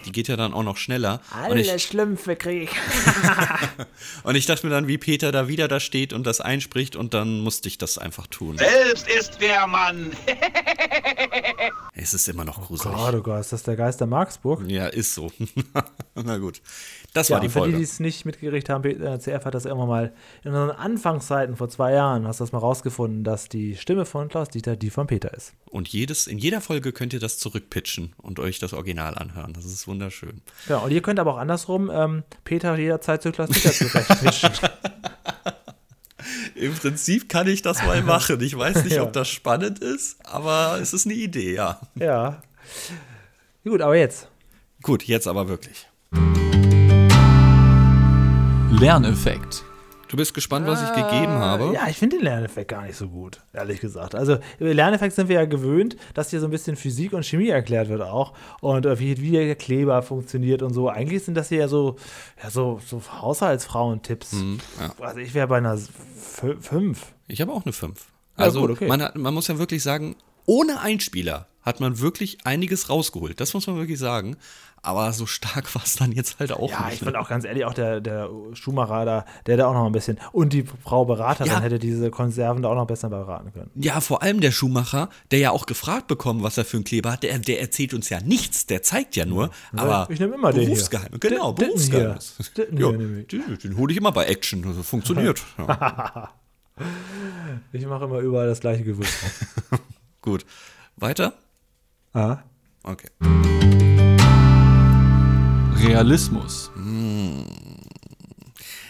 [0.05, 1.21] Die geht ja dann auch noch schneller.
[1.33, 2.71] Und Alle ich, Schlümpfe krieg.
[4.23, 7.15] und ich dachte mir dann, wie Peter da wieder da steht und das einspricht und
[7.15, 8.59] dann musste ich das einfach tun.
[8.59, 10.13] Selbst ist der Mann.
[11.97, 12.93] Es ist immer noch gruselig.
[12.97, 14.63] Gott, oh Gott, ist das der Geist der Marksburg?
[14.67, 15.31] Ja, ist so.
[16.17, 16.61] Na gut.
[17.13, 17.77] Das Ja, war die und für die, Folge.
[17.77, 20.13] die es nicht mitgekriegt haben, äh, CF hat das irgendwann mal
[20.43, 24.29] in unseren Anfangszeiten vor zwei Jahren, hast du das mal rausgefunden, dass die Stimme von
[24.29, 25.53] Klaus Dieter die von Peter ist.
[25.71, 29.53] Und jedes, in jeder Folge könnt ihr das zurückpitchen und euch das Original anhören.
[29.53, 30.41] Das ist wunderschön.
[30.69, 34.51] Ja, und ihr könnt aber auch andersrum ähm, Peter jederzeit zu Klaus Dieter zurechtpitchen.
[36.55, 38.41] Im Prinzip kann ich das mal machen.
[38.41, 39.03] Ich weiß nicht, Ja.
[39.03, 41.81] ob das spannend ist, aber es ist eine Idee, ja.
[41.97, 42.43] ja.
[43.65, 44.29] Gut, aber jetzt.
[44.83, 45.87] Gut, jetzt aber wirklich.
[48.71, 49.65] Lerneffekt.
[50.09, 51.73] Du bist gespannt, was ich gegeben habe.
[51.75, 54.15] Ja, ich finde den Lerneffekt gar nicht so gut, ehrlich gesagt.
[54.15, 57.49] Also, über Lerneffekt sind wir ja gewöhnt, dass hier so ein bisschen Physik und Chemie
[57.49, 58.33] erklärt wird auch.
[58.61, 60.89] Und äh, wie, wie der Kleber funktioniert und so.
[60.89, 61.97] Eigentlich sind das hier ja so,
[62.43, 64.33] ja, so, so Haushaltsfrauentipps.
[64.33, 65.05] Mhm, ja.
[65.05, 67.13] Also, ich wäre bei einer 5.
[67.29, 68.07] Ich habe auch eine 5.
[68.39, 68.87] Ja, Also, gut, okay.
[68.89, 73.41] man, hat, man muss ja wirklich sagen, ohne Einspieler hat man wirklich einiges rausgeholt.
[73.41, 74.37] Das muss man wirklich sagen.
[74.83, 76.95] Aber so stark war es dann jetzt halt auch Ja, nicht.
[76.97, 79.93] ich finde auch ganz ehrlich, auch der, der Schumacher da, der da auch noch ein
[79.93, 80.19] bisschen.
[80.33, 81.61] Und die Frau Beraterin Ja.
[81.63, 83.71] hätte diese Konserven da auch noch besser beraten können.
[83.77, 87.13] Ja, vor allem der Schuhmacher, der ja auch gefragt bekommen, was er für einen Kleber
[87.13, 89.49] hat, der, der erzählt uns ja nichts, der zeigt ja nur.
[89.75, 90.69] Aber ich nehm immer den hier.
[90.69, 91.21] Berufsgeheimnis.
[91.21, 92.35] Genau, Den- den Berufsgeheimnis.
[92.55, 93.27] Den Ja, hier ich.
[93.29, 94.63] den, den hole ich immer bei Action.
[94.77, 95.43] Das funktioniert.
[95.59, 96.31] Ja.
[97.73, 99.09] Ich mache immer überall das gleiche Gewürz.
[100.25, 100.47] Gut.
[100.97, 101.35] Weiter?
[102.15, 102.39] ah.
[102.83, 103.09] Okay.
[105.77, 106.71] Realismus.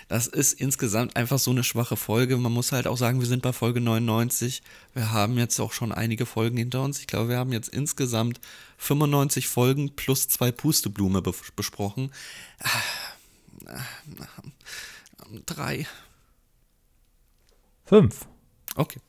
[0.06, 2.36] Das ist insgesamt einfach so eine schwache Folge.
[2.36, 4.62] Man muss halt auch sagen, wir sind bei Folge 99.
[4.92, 7.00] Wir haben jetzt auch schon einige Folgen hinter uns.
[7.00, 8.40] Ich glaube, wir haben jetzt insgesamt
[8.78, 12.12] 95 Folgen plus zwei Pusteblume be besprochen.
[13.66, 13.80] Ah,
[15.46, 15.88] Drei.
[17.86, 18.26] Fünf.
[18.76, 19.00] Okay.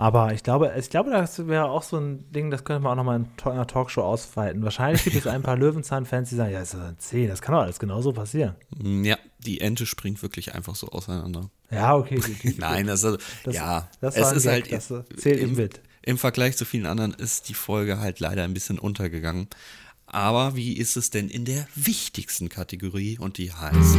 [0.00, 2.96] Aber ich glaube, ich glaube, das wäre auch so ein Ding, das könnte man auch
[2.96, 4.62] nochmal in einer Talkshow ausweiten.
[4.62, 7.54] Wahrscheinlich gibt es ein paar Löwenzahn-Fans, die sagen, ja, das ist ein 10, das kann
[7.54, 8.54] doch alles genauso passieren.
[8.82, 11.50] Ja, die Ente springt wirklich einfach so auseinander.
[11.70, 12.14] Ja, okay.
[12.16, 15.40] gut, gut, Nein, das, ist- Das- ja, das es ist Gag, halt das, äh, zählt
[15.40, 15.82] im, mit.
[16.00, 19.48] im Vergleich zu vielen anderen ist die Folge halt leider ein bisschen untergegangen.
[20.06, 23.98] Aber wie ist es denn in der wichtigsten Kategorie und die heißt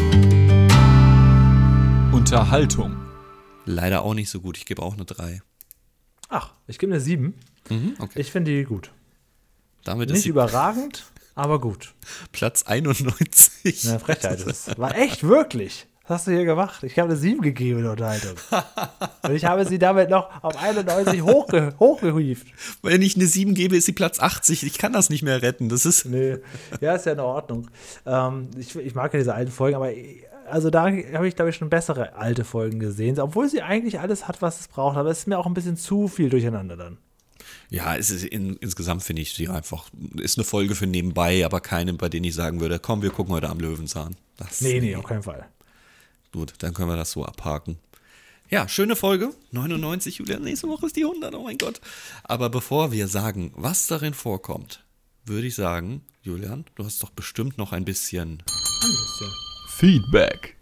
[2.12, 2.98] Unterhaltung.
[3.66, 4.58] leider auch nicht so gut.
[4.58, 5.42] Ich gebe auch eine 3.
[6.32, 7.34] Ach, ich gebe eine 7.
[7.70, 8.20] Mhm, okay.
[8.20, 8.92] Ich finde die gut.
[9.84, 11.06] Damit ist Nicht sie überragend,
[11.36, 11.94] aber gut.
[12.32, 13.90] Platz 91.
[13.90, 14.48] Eine Frechheit.
[14.48, 15.88] Das war echt wirklich.
[16.04, 16.84] Was hast du hier gemacht?
[16.84, 18.36] Ich habe eine 7 gegeben in der Unterhaltung.
[19.24, 22.48] Und ich habe sie damit noch auf 91 hochge hochgehievt.
[22.82, 24.64] Wenn ich eine 7 gebe, ist sie Platz 80.
[24.64, 25.70] Ich kann das nicht mehr retten.
[25.70, 26.06] Das ist.
[26.06, 26.38] Nee,
[26.80, 27.70] ja, ist ja in Ordnung.
[28.06, 29.92] Ähm, ich, ich mag ja diese alten Folgen, aber
[30.52, 34.28] also da habe ich, glaube ich, schon bessere alte Folgen gesehen, obwohl sie eigentlich alles
[34.28, 34.98] hat, was es braucht.
[34.98, 36.98] Aber es ist mir auch ein bisschen zu viel durcheinander dann.
[37.70, 39.90] Ja, es ist in, insgesamt finde ich sie einfach.
[40.16, 43.34] Ist eine Folge für nebenbei, aber keine, bei denen ich sagen würde, komm, wir gucken
[43.34, 44.16] heute am Löwenzahn.
[44.38, 45.48] Das, Nee, nee, auf keinen Fall.
[46.32, 47.78] Gut, dann können wir das so abhaken.
[48.50, 49.34] Ja, schöne Folge.
[49.52, 50.44] 99, Julian.
[50.44, 51.34] Nächste Woche ist die 100.
[51.36, 51.80] Oh mein Gott.
[52.24, 54.84] Aber bevor wir sagen, was darin vorkommt,
[55.26, 58.44] würde ich sagen, Julian, du hast doch bestimmt noch ein bisschen.
[59.82, 60.58] Feedback.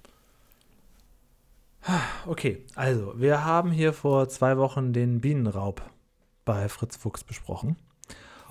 [2.26, 5.82] Okay, also wir haben hier vor zwei Wochen den Bienenraub
[6.46, 7.76] bei Fritz Fuchs besprochen.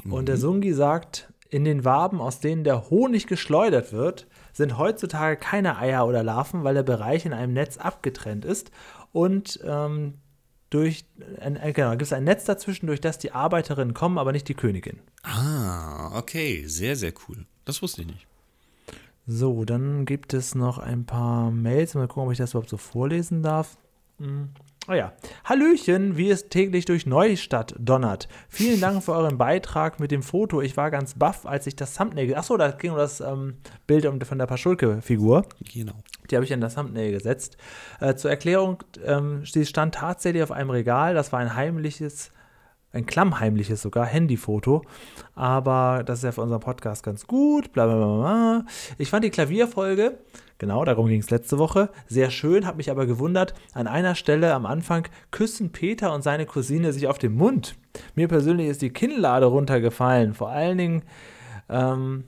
[0.05, 5.39] Und der Sungi sagt, in den Waben, aus denen der Honig geschleudert wird, sind heutzutage
[5.39, 8.71] keine Eier oder Larven, weil der Bereich in einem Netz abgetrennt ist
[9.13, 10.19] und ähm,
[10.69, 11.07] durch
[11.41, 14.49] ein, äh, genau, gibt es ein Netz dazwischen, durch das die Arbeiterinnen kommen, aber nicht
[14.49, 14.99] die Königin.
[15.23, 16.67] Ah, okay.
[16.67, 17.47] Sehr, sehr cool.
[17.65, 18.27] Das wusste ich nicht.
[19.31, 21.95] So, dann gibt es noch ein paar Mails.
[21.95, 23.77] Mal gucken, ob ich das überhaupt so vorlesen darf.
[24.19, 24.49] Hm.
[24.89, 25.13] Oh ja.
[25.45, 28.27] Hallöchen, wie es täglich durch Neustadt donnert.
[28.49, 30.63] Vielen Dank für euren Beitrag mit dem Foto.
[30.63, 32.35] Ich war ganz baff, als ich das Thumbnail.
[32.37, 35.45] Achso, da ging um das ähm, Bild von der Paschulke-Figur.
[35.75, 35.93] Genau.
[36.31, 37.59] Die habe ich in das Thumbnail gesetzt.
[38.01, 41.13] Äh, zur Erklärung, ähm, sie stand tatsächlich auf einem Regal.
[41.13, 42.33] Das war ein heimliches,
[42.93, 44.83] ein klammheimliches sogar, Handyfoto.
[45.35, 47.73] Aber das ist ja für unseren Podcast ganz gut.
[47.73, 48.65] Bla.
[48.97, 50.19] Ich fand die Klavierfolge,
[50.59, 53.55] genau, darum ging es letzte Woche, sehr schön, habe mich aber gewundert.
[53.73, 57.77] An einer Stelle am Anfang küssen Peter und seine Cousine sich auf den Mund.
[58.15, 60.35] Mir persönlich ist die Kinnlade runtergefallen.
[60.35, 61.03] Vor allen Dingen,
[61.69, 62.25] ähm,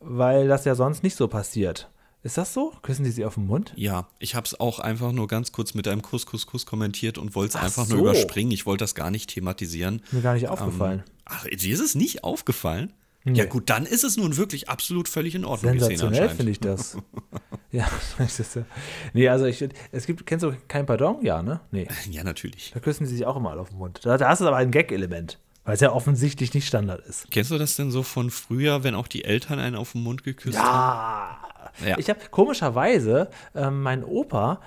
[0.00, 1.90] weil das ja sonst nicht so passiert.
[2.22, 2.72] Ist das so?
[2.82, 3.72] Küssen die sie auf den Mund?
[3.76, 7.16] Ja, ich habe es auch einfach nur ganz kurz mit einem Kuss, Kuss, Kuss kommentiert
[7.16, 7.96] und wollte es Ach einfach so.
[7.96, 8.52] nur überspringen.
[8.52, 10.02] Ich wollte das gar nicht thematisieren.
[10.10, 11.02] Mir gar nicht aufgefallen.
[11.24, 12.92] Ach, dir ist es nicht aufgefallen?
[13.24, 16.96] Ja gut, dann ist es nun wirklich absolut völlig in Ordnung, Sensationell finde ich das.
[17.70, 17.86] ja,
[18.18, 18.64] ja.
[19.12, 19.62] Nee, also ich,
[19.92, 21.22] es gibt, kennst du kein Pardon?
[21.22, 21.60] Ja, ne?
[21.70, 21.86] Nee.
[22.10, 22.70] Ja, natürlich.
[22.72, 24.00] Da küssen die sich auch immer auf den Mund.
[24.04, 27.30] Da, da ist es aber ein Gag-Element, weil es ja offensichtlich nicht Standard ist.
[27.30, 30.24] Kennst du das denn so von früher, wenn auch die Eltern einen auf den Mund
[30.24, 30.66] geküsst haben?
[30.66, 31.49] Ah!
[31.84, 31.98] Ja.
[31.98, 34.60] Ich habe komischerweise ähm, meinen Opa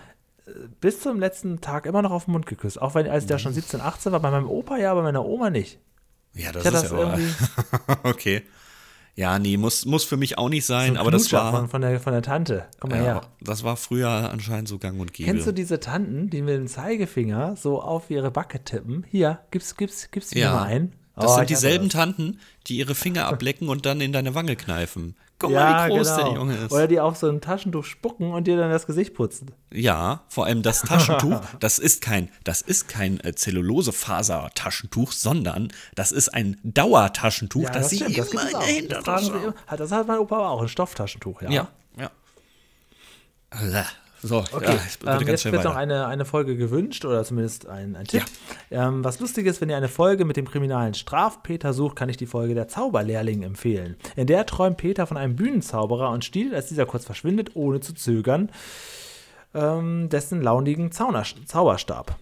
[0.45, 0.51] äh,
[0.81, 2.81] bis zum letzten Tag immer noch auf den Mund geküsst.
[2.81, 5.49] Auch wenn, als der schon 17, 18 war, bei meinem Opa ja, bei meiner Oma
[5.49, 5.79] nicht.
[6.33, 7.33] Ja, das ist das ja aber, irgendwie
[8.03, 8.43] Okay.
[9.15, 11.51] Ja, nee, muss, muss für mich auch nicht so sein, ein aber das Knutscher war,
[11.51, 12.65] von, von, der, von der Tante.
[12.79, 13.21] Komm mal ja, her.
[13.41, 15.29] das war früher anscheinend so gang und gäbe.
[15.29, 19.05] Kennst du diese Tanten, die mit dem Zeigefinger so auf ihre Backe tippen?
[19.07, 20.53] Hier, gib's, gib's, gib's mir ja.
[20.55, 20.93] mal ein.
[21.15, 21.93] Das Oh, sind dieselben das.
[21.93, 25.15] Tanten, die ihre Finger ablecken und dann in deine Wange kneifen.
[25.39, 26.29] Guck ja, mal, wie groß genau.
[26.29, 26.71] der Junge ist.
[26.71, 29.51] Oder die auf so ein Taschentuch spucken und dir dann das Gesicht putzen.
[29.73, 36.11] Ja, vor allem das Taschentuch, das ist kein, das ist kein äh, Zellulosefaser-Taschentuch, sondern das
[36.13, 38.51] ist ein Dauertaschentuch, das, sie stimmt, das immer in
[38.87, 41.49] der Das, Hintertasche das hat mein Opa aber auch, ein Stofftaschentuch, ja.
[41.49, 43.85] Ja, ja.
[44.25, 47.67] So, Okay, ja, ich ähm, ganz jetzt wird noch eine, eine Folge gewünscht oder zumindest
[47.67, 48.23] ein, ein Tipp.
[48.71, 52.15] Ähm, was lustig ist, wenn ihr eine Folge mit dem kriminalen Strafpeter sucht, kann ich
[52.15, 53.97] die Folge Der Zauberlehrling empfehlen.
[54.15, 57.93] In der träumt Peter von einem Bühnenzauberer und stiehlt, als dieser kurz verschwindet, ohne zu
[57.93, 58.49] zögern,
[59.53, 62.15] ähm, dessen launigen Zauner Zauberstab.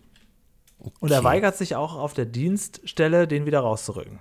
[1.00, 1.26] Und er Okay.
[1.26, 4.20] weigert sich auch auf der Dienststelle, den wieder rauszurücken.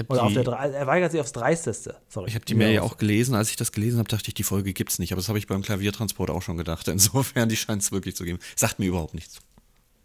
[0.00, 1.96] Habe Oder auf die, der, Dre- er weigert sich aufs Dreisteste.
[2.08, 2.28] Sorry.
[2.28, 3.34] ich hab die Mail ja auch gelesen.
[3.34, 5.12] Als ich das gelesen habe, dachte ich, die Folge gibt's nicht.
[5.12, 6.88] Aber das habe ich beim Klaviertransport auch schon gedacht.
[6.88, 8.38] Insofern, die scheint es wirklich zu geben.
[8.56, 9.38] Sagt mir überhaupt nichts.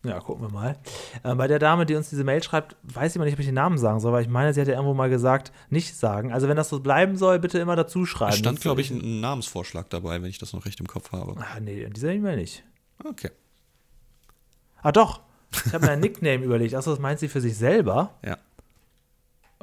[0.04, 0.80] Ja, gucken wir mal.
[1.22, 3.46] Äh, bei der Dame, die uns diese Mail schreibt, weiß ich mal nicht, ob ich
[3.46, 6.34] den Namen sagen soll, weil ich meine, sie hat ja irgendwo mal gesagt, nicht sagen.
[6.34, 8.32] Also wenn das so bleiben soll, bitte immer dazu schreiben.
[8.34, 11.36] Es stand, glaube ich, ein Namensvorschlag dabei, wenn ich das noch recht im Kopf habe.
[11.40, 12.64] Ah, nee, in dieser E-Mail nicht.
[13.06, 13.30] Okay.
[14.82, 15.22] Ah, doch.
[15.68, 16.74] Ich habe mir einen Nickname überlegt.
[16.74, 18.16] Achso, das meint sie für sich selber.
[18.26, 18.38] Ja.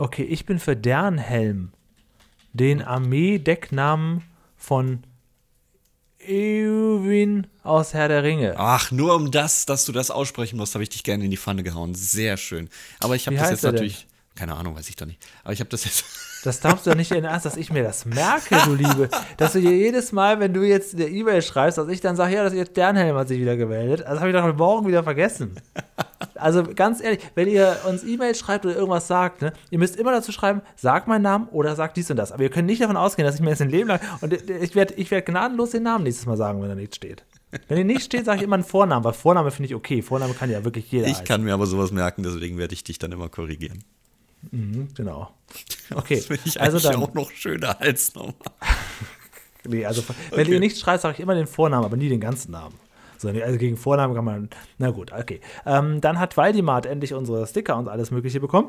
[0.01, 1.73] Okay, ich bin für Dernhelm,
[2.53, 4.23] den Armee-Decknamen
[4.57, 5.03] von
[6.21, 8.55] Eowyn aus Herr der Ringe.
[8.59, 11.37] Ach, nur um das, dass du das aussprechen musst, habe ich dich gerne in die
[11.37, 11.97] Pfanne gehauen.
[11.97, 12.69] Sehr schön.
[13.01, 13.93] Aber ich habe das jetzt er denn?
[14.39, 15.21] Keine Ahnung, weiß ich doch nicht.
[15.43, 16.05] Aber ich habe das jetzt.
[16.45, 19.09] Das darfst du doch nicht in Ernst, dass ich mir das merke, du Liebe.
[19.39, 22.33] Dass du dir jedes Mal, wenn du jetzt eine E-Mail schreibst, dass ich dann sage,
[22.33, 24.07] ja, das ist Dernhelm hat sich wieder gemeldet.
[24.07, 25.57] Das habe ich doch heute Morgen wieder vergessen.
[26.37, 30.13] Also ganz ehrlich, wenn ihr uns E-Mail schreibt oder irgendwas sagt, ne, ihr müsst immer
[30.13, 32.31] dazu schreiben, sag meinen Namen oder sag dies und das.
[32.31, 33.99] Aber ihr könnt nicht davon ausgehen, dass ich mir jetzt ein Leben lang.
[34.21, 37.25] Und ich werde ich werd gnadenlos den Namen nächstes Mal sagen, wenn da nichts steht.
[37.67, 40.03] Wenn ihr nicht steht, sage ich immer einen Vornamen, weil Vorname finde ich okay.
[40.03, 41.25] Vorname kann ja wirklich jeder Ich heißen.
[41.27, 43.83] kann mir aber sowas merken, deswegen werde ich dich dann immer korrigieren.
[44.51, 45.31] Genau.
[45.95, 46.97] Okay, Das finde ich also dann.
[47.03, 48.35] auch noch schöner als normal.
[49.67, 52.53] Nee, also wenn ihr nichts schreibt, sage ich immer den Vornamen, aber nie den ganzen
[52.53, 52.75] Namen.
[53.19, 54.49] So, nee, also gegen Vornamen kann man.
[54.79, 55.41] Na gut, okay.
[55.67, 58.69] Ähm, dann hat Waldimar endlich unsere Sticker und alles Mögliche bekommen.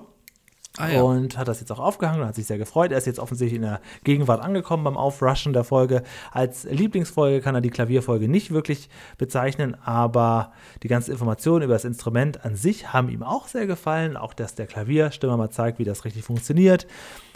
[0.79, 2.91] Ah, Und hat das jetzt auch aufgehangen und hat sich sehr gefreut.
[2.91, 6.03] Er ist jetzt offensichtlich in der Gegenwart angekommen beim Aufrushen der Folge.
[6.31, 11.83] Als Lieblingsfolge kann er die Klavierfolge nicht wirklich bezeichnen, aber die ganzen Informationen über das
[11.83, 14.15] Instrument an sich haben ihm auch sehr gefallen.
[14.15, 16.87] Auch, dass der Klavierstimmer mal zeigt, wie das richtig funktioniert.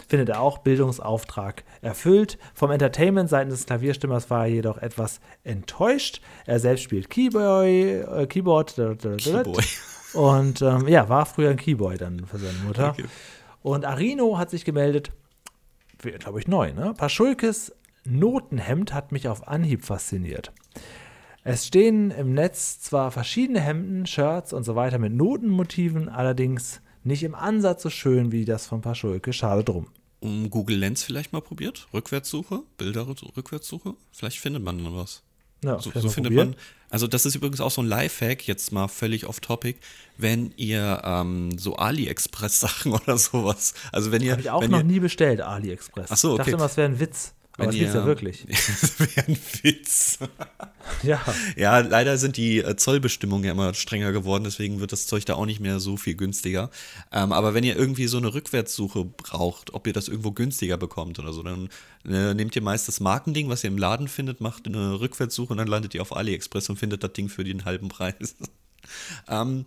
[0.07, 2.37] Findet er auch Bildungsauftrag erfüllt.
[2.53, 6.21] Vom Entertainment seitens des Klavierstimmers war er jedoch etwas enttäuscht.
[6.45, 8.75] Er selbst spielt Keyboy, äh, Keyboard.
[8.75, 9.63] Keyboy.
[10.13, 12.91] Und ähm, ja, war früher ein Keyboy dann für seine Mutter.
[12.91, 13.05] Okay.
[13.61, 15.11] Und Arino hat sich gemeldet,
[16.19, 16.93] glaube ich, neu, ne?
[16.95, 17.73] Paschulkes
[18.05, 20.51] Notenhemd hat mich auf Anhieb fasziniert.
[21.45, 27.23] Es stehen im Netz zwar verschiedene Hemden, Shirts und so weiter mit Notenmotiven, allerdings nicht
[27.23, 29.33] im Ansatz so schön wie das von Paschulke.
[29.33, 29.87] Schade drum.
[30.19, 31.87] Um Google Lens vielleicht mal probiert?
[31.93, 32.63] Rückwärtssuche?
[32.77, 33.95] Bilder Rückwärtssuche?
[34.11, 35.21] Vielleicht findet man dann was.
[35.63, 36.49] Ja, So, so findet probieren.
[36.49, 36.57] man.
[36.89, 39.79] Also, das ist übrigens auch so ein Lifehack, jetzt mal völlig off topic,
[40.17, 43.73] wenn ihr ähm, so AliExpress-Sachen oder sowas.
[43.91, 44.33] Also, wenn ihr.
[44.33, 46.09] Habe ich auch noch ihr, nie bestellt, AliExpress.
[46.11, 46.57] Ach so, Ich dachte okay.
[46.57, 47.33] immer, es wäre ein Witz.
[47.57, 48.45] Aber es ist ja ihr- wirklich.
[48.49, 50.19] das wäre ein Witz.
[51.01, 51.21] Ja.
[51.55, 55.35] Ja, leider sind die äh, Zollbestimmungen ja immer strenger geworden, deswegen wird das Zeug da
[55.35, 56.69] auch nicht mehr so viel günstiger.
[57.11, 61.19] Ähm, aber wenn ihr irgendwie so eine Rückwärtssuche braucht, ob ihr das irgendwo günstiger bekommt
[61.19, 61.69] oder so, dann
[62.05, 65.57] äh, nehmt ihr meist das Markending, was ihr im Laden findet, macht eine Rückwärtssuche und
[65.57, 68.35] dann landet ihr auf AliExpress und findet das Ding für den halben Preis.
[69.29, 69.65] ähm,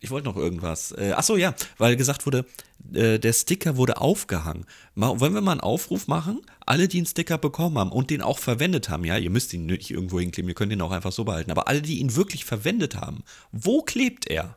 [0.00, 0.92] ich wollte noch irgendwas.
[0.92, 2.46] Äh, ach so, ja, weil gesagt wurde,
[2.92, 4.64] äh, der Sticker wurde aufgehangen.
[4.94, 6.40] Mal, wollen wir mal einen Aufruf machen?
[6.64, 9.66] Alle, die einen Sticker bekommen haben und den auch verwendet haben, ja, ihr müsst ihn
[9.66, 12.44] nicht irgendwo hinkleben, ihr könnt ihn auch einfach so behalten, aber alle, die ihn wirklich
[12.44, 13.22] verwendet haben,
[13.52, 14.56] wo klebt er?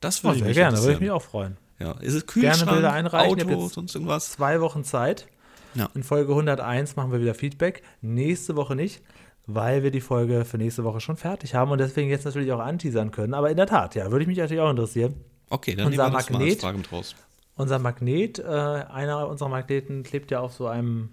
[0.00, 1.56] Das Oh, würde sehr mich gerne, würde ich mich auch freuen.
[1.78, 3.38] Ja, ist es Gerne Kühlschrank, Bilder einreichen.
[3.38, 4.32] Ich Auto, sonst irgendwas?
[4.32, 5.26] Zwei Wochen Zeit.
[5.74, 5.88] Ja.
[5.94, 7.82] In Folge 101 machen wir wieder Feedback.
[8.02, 9.00] Nächste Woche nicht,
[9.54, 12.60] weil wir die Folge für nächste Woche schon fertig haben und deswegen jetzt natürlich auch
[12.60, 13.34] anteasern können.
[13.34, 15.14] Aber in der Tat, ja, würde ich mich natürlich auch interessieren.
[15.50, 17.14] Okay, dann Unser nehmen wir das mal als Magnet- Frage mit raus.
[17.56, 21.10] Unser Magnet, äh, einer unserer Magneten klebt ja auf so einem,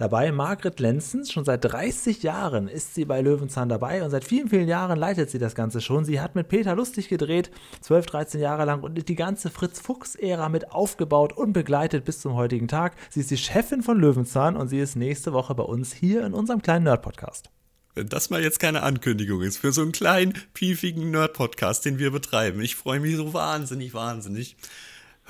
[0.00, 4.48] Dabei Margret Lenzens, schon seit 30 Jahren ist sie bei Löwenzahn dabei und seit vielen,
[4.48, 6.06] vielen Jahren leitet sie das Ganze schon.
[6.06, 7.50] Sie hat mit Peter Lustig gedreht,
[7.82, 12.66] 12, 13 Jahre lang und die ganze Fritz-Fuchs-Ära mit aufgebaut und begleitet bis zum heutigen
[12.66, 12.96] Tag.
[13.10, 16.32] Sie ist die Chefin von Löwenzahn und sie ist nächste Woche bei uns hier in
[16.32, 17.50] unserem kleinen Nerd-Podcast.
[17.94, 22.10] wenn das mal jetzt keine Ankündigung ist für so einen kleinen, piefigen Nerd-Podcast, den wir
[22.10, 22.62] betreiben.
[22.62, 24.56] Ich freue mich so wahnsinnig, wahnsinnig.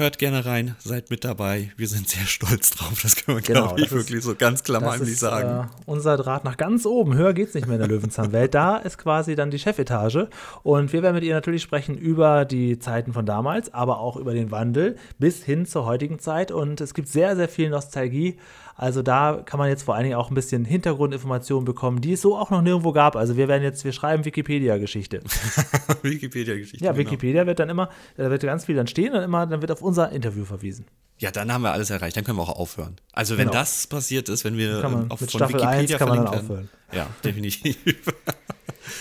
[0.00, 1.72] Hört gerne rein, seid mit dabei.
[1.76, 3.00] Wir sind sehr stolz drauf.
[3.02, 5.64] Das kann man, Genau, glaube ich, das ist- wirklich so ganz klammerlich sagen.
[5.68, 7.14] Äh, unser Draht nach ganz oben.
[7.14, 8.54] Höher geht's nicht mehr in der Löwenzahnwelt.
[8.54, 10.28] Da ist quasi dann die Chefetage.
[10.62, 14.32] Und wir werden mit ihr natürlich sprechen über die Zeiten von damals, aber auch über
[14.32, 16.50] den Wandel bis hin zur heutigen Zeit.
[16.50, 18.38] Und es gibt sehr, sehr viel Nostalgie.
[18.76, 22.22] Also da kann man jetzt vor allen Dingen auch ein bisschen Hintergrundinformationen bekommen, die es
[22.22, 23.14] so auch noch nirgendwo gab.
[23.14, 25.20] Also wir werden jetzt, wir schreiben Wikipedia-Geschichte.
[26.02, 26.82] Wikipedia-Geschichte.
[26.82, 27.04] Ja, genau.
[27.04, 29.82] Wikipedia wird dann immer, da wird ganz viel dann stehen und immer, dann wird auf
[29.90, 30.86] unser Interview verwiesen.
[31.18, 32.16] Ja, dann haben wir alles erreicht.
[32.16, 32.96] Dann können wir auch aufhören.
[33.12, 33.58] Also, wenn Genau.
[33.60, 36.24] das passiert ist, wenn wir Kann man- ähm, auf, von Staffel Wikipedia 1 kann man
[36.24, 36.68] dann werden.
[36.92, 37.76] Ja, definitiv.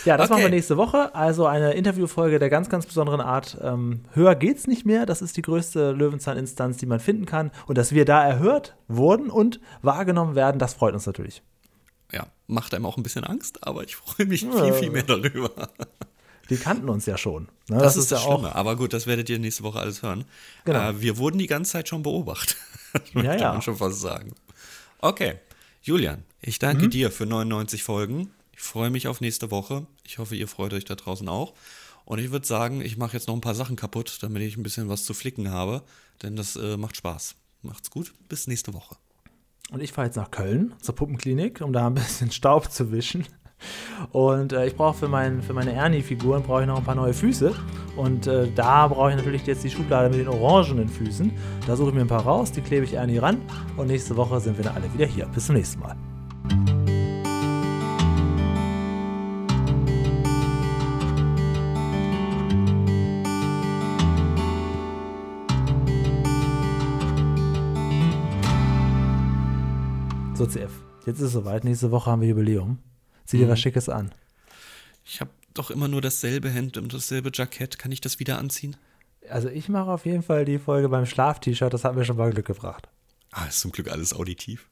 [0.06, 0.56] Ja, das machen wir Okay.
[0.56, 1.16] nächste Woche.
[1.16, 3.58] Also eine Interviewfolge der ganz, ganz besonderen Art.
[3.62, 5.06] Ähm, höher geht's nicht mehr.
[5.06, 7.52] Das ist die größte Löwenzahn-Instanz, die man finden kann.
[7.68, 11.42] Und dass wir da erhört wurden und wahrgenommen werden, das freut uns natürlich.
[12.12, 14.52] ja, macht einem auch ein bisschen Angst, aber ich freue mich Ja.
[14.64, 15.52] viel, viel mehr darüber.
[16.50, 17.48] Die kannten uns ja schon.
[17.68, 17.78] Ne?
[17.78, 18.56] Das, ist das Schlimme.
[18.56, 20.26] Aber gut, das werdet ihr nächste Woche alles hören.
[20.66, 20.90] Genau.
[20.90, 22.58] Äh, wir wurden die ganze Zeit schon beobachtet.
[23.14, 23.54] Ja, Kann ja.
[23.54, 24.34] man schon fast sagen.
[24.98, 25.36] Okay,
[25.84, 26.90] Julian, ich danke Mhm.
[26.90, 28.32] dir für 99 Folgen.
[28.54, 29.86] Ich freue mich auf nächste Woche.
[30.04, 31.54] Ich hoffe, ihr freut euch da draußen auch.
[32.06, 34.64] Und ich würde sagen, ich mache jetzt noch ein paar Sachen kaputt, damit ich ein
[34.64, 35.84] bisschen was zu flicken habe.
[36.24, 37.36] Denn das äh, macht Spaß.
[37.62, 38.12] Macht's gut.
[38.28, 38.96] Bis nächste Woche.
[39.70, 43.28] Und ich fahre jetzt nach Köln zur Puppenklinik, um da ein bisschen Staub zu wischen.
[44.12, 47.14] Und äh, ich brauche für, mein, für meine Ernie-Figuren brauche ich noch ein paar neue
[47.14, 47.54] Füße.
[47.96, 51.32] Und äh, da brauche ich natürlich jetzt die Schublade mit den orangenen Füßen.
[51.68, 53.38] Da suche ich mir ein paar raus, die klebe ich Ernie ran.
[53.78, 55.26] Und nächste Woche sind wir dann alle wieder hier.
[55.28, 55.96] Bis zum nächsten Mal.
[70.40, 70.72] So, CF.
[71.06, 71.66] Jetzt ist es soweit.
[71.66, 72.78] Nächste Woche haben wir Jubiläum.
[73.30, 74.12] Zieh dir was Schickes an.
[75.06, 77.78] Ich habe doch immer nur dasselbe Hemd und dasselbe Jackett.
[77.78, 78.76] Kann ich das wieder anziehen?
[79.30, 81.72] Also ich mache auf jeden Fall die Folge beim Schlaf-T-Shirt.
[81.72, 82.88] Das hat mir schon mal Glück gebracht.
[83.30, 84.68] Ah, ist zum Glück alles auditiv.